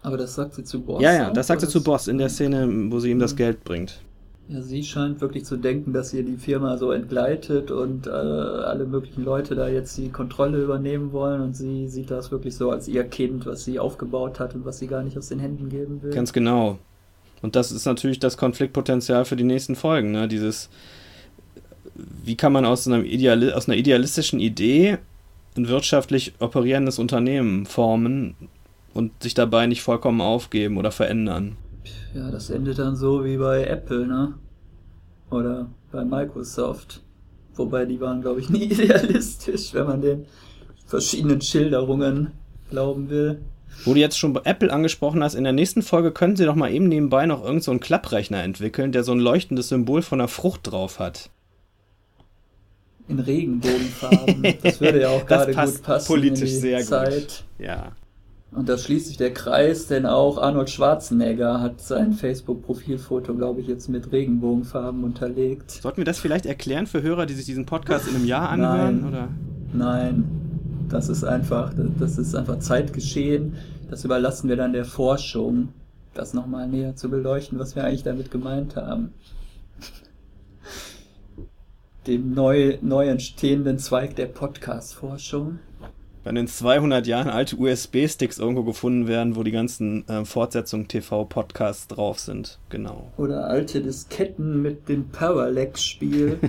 Aber 0.00 0.16
das 0.16 0.36
sagt 0.36 0.54
sie 0.54 0.64
zu 0.64 0.80
Boss. 0.80 1.02
ja, 1.02 1.12
ja, 1.12 1.30
das 1.30 1.48
sagt 1.48 1.60
sie 1.60 1.68
zu 1.68 1.82
Boss 1.82 2.08
in 2.08 2.16
der 2.16 2.30
Szene, 2.30 2.66
wo 2.90 2.98
sie 2.98 3.10
ihm 3.10 3.18
das 3.18 3.32
Mhm. 3.32 3.36
Geld 3.36 3.64
bringt. 3.64 4.00
Ja, 4.50 4.62
sie 4.62 4.82
scheint 4.82 5.20
wirklich 5.20 5.44
zu 5.44 5.58
denken, 5.58 5.92
dass 5.92 6.14
ihr 6.14 6.22
die 6.22 6.38
Firma 6.38 6.78
so 6.78 6.90
entgleitet 6.90 7.70
und 7.70 8.06
äh, 8.06 8.10
alle 8.10 8.86
möglichen 8.86 9.22
Leute 9.22 9.54
da 9.54 9.68
jetzt 9.68 9.98
die 9.98 10.08
Kontrolle 10.08 10.62
übernehmen 10.62 11.12
wollen 11.12 11.42
und 11.42 11.54
sie 11.54 11.86
sieht 11.86 12.10
das 12.10 12.30
wirklich 12.30 12.56
so 12.56 12.70
als 12.70 12.88
ihr 12.88 13.04
Kind, 13.04 13.44
was 13.44 13.64
sie 13.64 13.78
aufgebaut 13.78 14.40
hat 14.40 14.54
und 14.54 14.64
was 14.64 14.78
sie 14.78 14.86
gar 14.86 15.02
nicht 15.02 15.18
aus 15.18 15.28
den 15.28 15.38
Händen 15.38 15.68
geben 15.68 16.02
will. 16.02 16.14
Ganz 16.14 16.32
genau. 16.32 16.78
Und 17.42 17.56
das 17.56 17.70
ist 17.70 17.84
natürlich 17.84 18.20
das 18.20 18.38
Konfliktpotenzial 18.38 19.26
für 19.26 19.36
die 19.36 19.44
nächsten 19.44 19.76
Folgen, 19.76 20.12
ne? 20.12 20.26
Dieses, 20.28 20.70
wie 22.24 22.36
kann 22.36 22.52
man 22.52 22.64
aus, 22.64 22.88
einem 22.88 23.04
Ideali 23.04 23.52
aus 23.52 23.68
einer 23.68 23.76
idealistischen 23.76 24.40
Idee 24.40 24.96
ein 25.58 25.68
wirtschaftlich 25.68 26.32
operierendes 26.38 26.98
Unternehmen 26.98 27.66
formen 27.66 28.34
und 28.94 29.22
sich 29.22 29.34
dabei 29.34 29.66
nicht 29.66 29.82
vollkommen 29.82 30.22
aufgeben 30.22 30.78
oder 30.78 30.90
verändern? 30.90 31.58
Ja, 32.14 32.30
das 32.30 32.50
endet 32.50 32.78
dann 32.78 32.96
so 32.96 33.24
wie 33.24 33.36
bei 33.36 33.64
Apple, 33.64 34.06
ne? 34.06 34.34
Oder 35.30 35.70
bei 35.92 36.04
Microsoft. 36.04 37.02
Wobei 37.54 37.84
die 37.84 38.00
waren, 38.00 38.22
glaube 38.22 38.40
ich, 38.40 38.50
nie 38.50 38.64
idealistisch, 38.64 39.74
wenn 39.74 39.86
man 39.86 40.00
den 40.00 40.26
verschiedenen 40.86 41.40
Schilderungen 41.40 42.32
glauben 42.70 43.10
will. 43.10 43.40
Wo 43.84 43.94
du 43.94 44.00
jetzt 44.00 44.18
schon 44.18 44.32
bei 44.32 44.40
Apple 44.44 44.72
angesprochen 44.72 45.22
hast, 45.22 45.34
in 45.34 45.44
der 45.44 45.52
nächsten 45.52 45.82
Folge 45.82 46.10
können 46.10 46.36
sie 46.36 46.44
doch 46.44 46.54
mal 46.54 46.72
eben 46.72 46.88
nebenbei 46.88 47.26
noch 47.26 47.38
irgendeinen 47.38 47.60
so 47.60 47.70
einen 47.70 47.80
Klapprechner 47.80 48.42
entwickeln, 48.42 48.92
der 48.92 49.04
so 49.04 49.12
ein 49.12 49.20
leuchtendes 49.20 49.68
Symbol 49.68 50.02
von 50.02 50.20
einer 50.20 50.28
Frucht 50.28 50.70
drauf 50.70 50.98
hat. 50.98 51.30
In 53.08 53.20
Regenbogenfarben. 53.20 54.42
Das 54.62 54.80
würde 54.80 55.02
ja 55.02 55.08
auch 55.10 55.24
gerade 55.26 55.52
passt 55.52 55.76
gut 55.76 55.84
passen 55.84 56.06
politisch 56.06 56.50
in 56.50 56.54
die 56.56 56.60
sehr 56.60 56.78
gut. 56.78 56.86
Zeit. 56.88 57.44
Ja. 57.58 57.92
Und 58.50 58.68
da 58.68 58.78
schließt 58.78 59.08
sich 59.08 59.18
der 59.18 59.34
Kreis, 59.34 59.88
denn 59.88 60.06
auch 60.06 60.38
Arnold 60.38 60.70
Schwarzenegger 60.70 61.60
hat 61.60 61.82
sein 61.82 62.14
Facebook-Profilfoto, 62.14 63.34
glaube 63.34 63.60
ich, 63.60 63.66
jetzt 63.66 63.88
mit 63.88 64.10
Regenbogenfarben 64.10 65.04
unterlegt. 65.04 65.70
Sollten 65.70 65.98
wir 65.98 66.06
das 66.06 66.18
vielleicht 66.18 66.46
erklären 66.46 66.86
für 66.86 67.02
Hörer, 67.02 67.26
die 67.26 67.34
sich 67.34 67.44
diesen 67.44 67.66
Podcast 67.66 68.08
in 68.08 68.16
einem 68.16 68.24
Jahr 68.24 68.48
anhören? 68.48 69.00
Nein. 69.02 69.08
Oder? 69.08 69.28
Nein, 69.74 70.24
das 70.88 71.10
ist 71.10 71.24
einfach, 71.24 71.74
das 71.98 72.16
ist 72.16 72.34
einfach 72.34 72.58
Zeitgeschehen. 72.58 73.56
Das 73.90 74.04
überlassen 74.04 74.48
wir 74.48 74.56
dann 74.56 74.72
der 74.72 74.86
Forschung, 74.86 75.68
das 76.14 76.32
nochmal 76.32 76.68
näher 76.68 76.96
zu 76.96 77.10
beleuchten, 77.10 77.58
was 77.58 77.76
wir 77.76 77.84
eigentlich 77.84 78.02
damit 78.02 78.30
gemeint 78.30 78.76
haben. 78.76 79.12
Dem 82.06 82.32
neu, 82.32 82.78
neu 82.80 83.08
entstehenden 83.08 83.78
Zweig 83.78 84.16
der 84.16 84.26
Podcast-Forschung. 84.26 85.58
Wenn 86.28 86.36
in 86.36 86.46
200 86.46 87.06
Jahren 87.06 87.28
alte 87.30 87.56
USB-Sticks 87.56 88.38
irgendwo 88.38 88.62
gefunden 88.62 89.08
werden, 89.08 89.34
wo 89.34 89.42
die 89.44 89.50
ganzen 89.50 90.06
äh, 90.08 90.26
Fortsetzungen 90.26 90.86
TV-Podcasts 90.86 91.86
drauf 91.88 92.18
sind. 92.18 92.58
Genau. 92.68 93.10
Oder 93.16 93.46
alte 93.46 93.80
Disketten 93.80 94.60
mit 94.60 94.90
dem 94.90 95.08
Parallax-Spiel. 95.08 96.38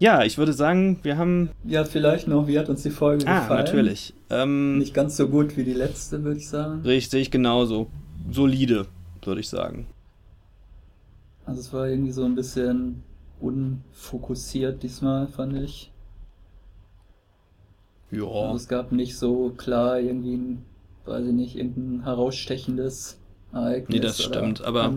Ja, 0.00 0.22
ich 0.24 0.36
würde 0.36 0.52
sagen, 0.52 0.98
wir 1.02 1.16
haben. 1.16 1.50
ja, 1.64 1.84
vielleicht 1.84 2.28
noch, 2.28 2.46
wie 2.46 2.58
hat 2.58 2.68
uns 2.68 2.82
die 2.82 2.90
Folge 2.90 3.26
Ah, 3.26 3.40
gefallen? 3.40 3.64
natürlich. 3.64 4.12
Ähm, 4.28 4.76
Nicht 4.78 4.92
ganz 4.92 5.16
so 5.16 5.28
gut 5.28 5.56
wie 5.56 5.64
die 5.64 5.72
letzte, 5.72 6.22
würde 6.24 6.38
ich 6.40 6.48
sagen. 6.48 6.82
Richtig, 6.82 7.30
genauso. 7.30 7.86
Solide, 8.30 8.86
würde 9.22 9.40
ich 9.40 9.48
sagen. 9.48 9.86
Also 11.46 11.60
es 11.60 11.72
war 11.72 11.88
irgendwie 11.88 12.10
so 12.10 12.24
ein 12.24 12.34
bisschen 12.34 13.02
unfokussiert 13.40 14.82
diesmal, 14.82 15.28
fand 15.28 15.56
ich. 15.56 15.90
Ja. 18.14 18.24
Also 18.24 18.56
es 18.56 18.68
gab 18.68 18.92
nicht 18.92 19.16
so 19.16 19.52
klar 19.56 19.98
irgendwie 19.98 20.34
ein, 20.34 20.64
weiß 21.04 21.26
ich 21.26 21.32
nicht, 21.32 21.56
irgendein 21.56 22.04
herausstechendes 22.04 23.18
Ereignis 23.52 23.88
Nee, 23.88 24.00
das 24.00 24.22
stimmt, 24.22 24.64
aber-. 24.64 24.92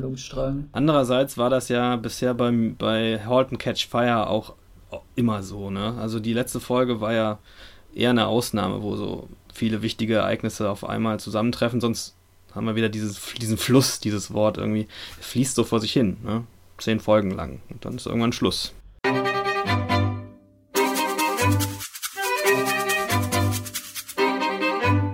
Andererseits 0.72 1.38
war 1.38 1.50
das 1.50 1.70
ja 1.70 1.96
bisher 1.96 2.34
beim, 2.34 2.76
bei 2.76 3.20
Halt 3.26 3.50
and 3.50 3.60
Catch 3.60 3.88
Fire 3.88 4.30
auch 4.30 4.56
immer 5.16 5.44
so, 5.44 5.70
ne? 5.70 5.96
Also 6.00 6.20
die 6.20 6.34
letzte 6.34 6.60
Folge 6.60 7.02
war 7.02 7.14
ja 7.14 7.40
eher 7.94 8.12
eine 8.12 8.28
Ausnahme, 8.28 8.82
wo 8.82 8.96
so 8.96 9.28
viele 9.54 9.82
wichtige 9.82 10.16
Ereignisse 10.16 10.70
auf 10.70 10.88
einmal 10.88 11.20
zusammentreffen, 11.20 11.82
sonst 11.82 12.16
haben 12.54 12.66
wir 12.66 12.76
wieder 12.76 12.90
dieses, 12.90 13.22
diesen 13.40 13.58
Fluss, 13.58 14.00
dieses 14.00 14.34
Wort 14.34 14.58
irgendwie, 14.58 14.88
fließt 15.20 15.56
so 15.56 15.64
vor 15.64 15.80
sich 15.80 15.94
hin, 15.94 16.18
ne? 16.24 16.44
Zehn 16.78 17.00
Folgen 17.00 17.32
lang 17.32 17.62
und 17.70 17.84
dann 17.86 17.96
ist 17.96 18.06
irgendwann 18.06 18.34
Schluss. 18.34 18.74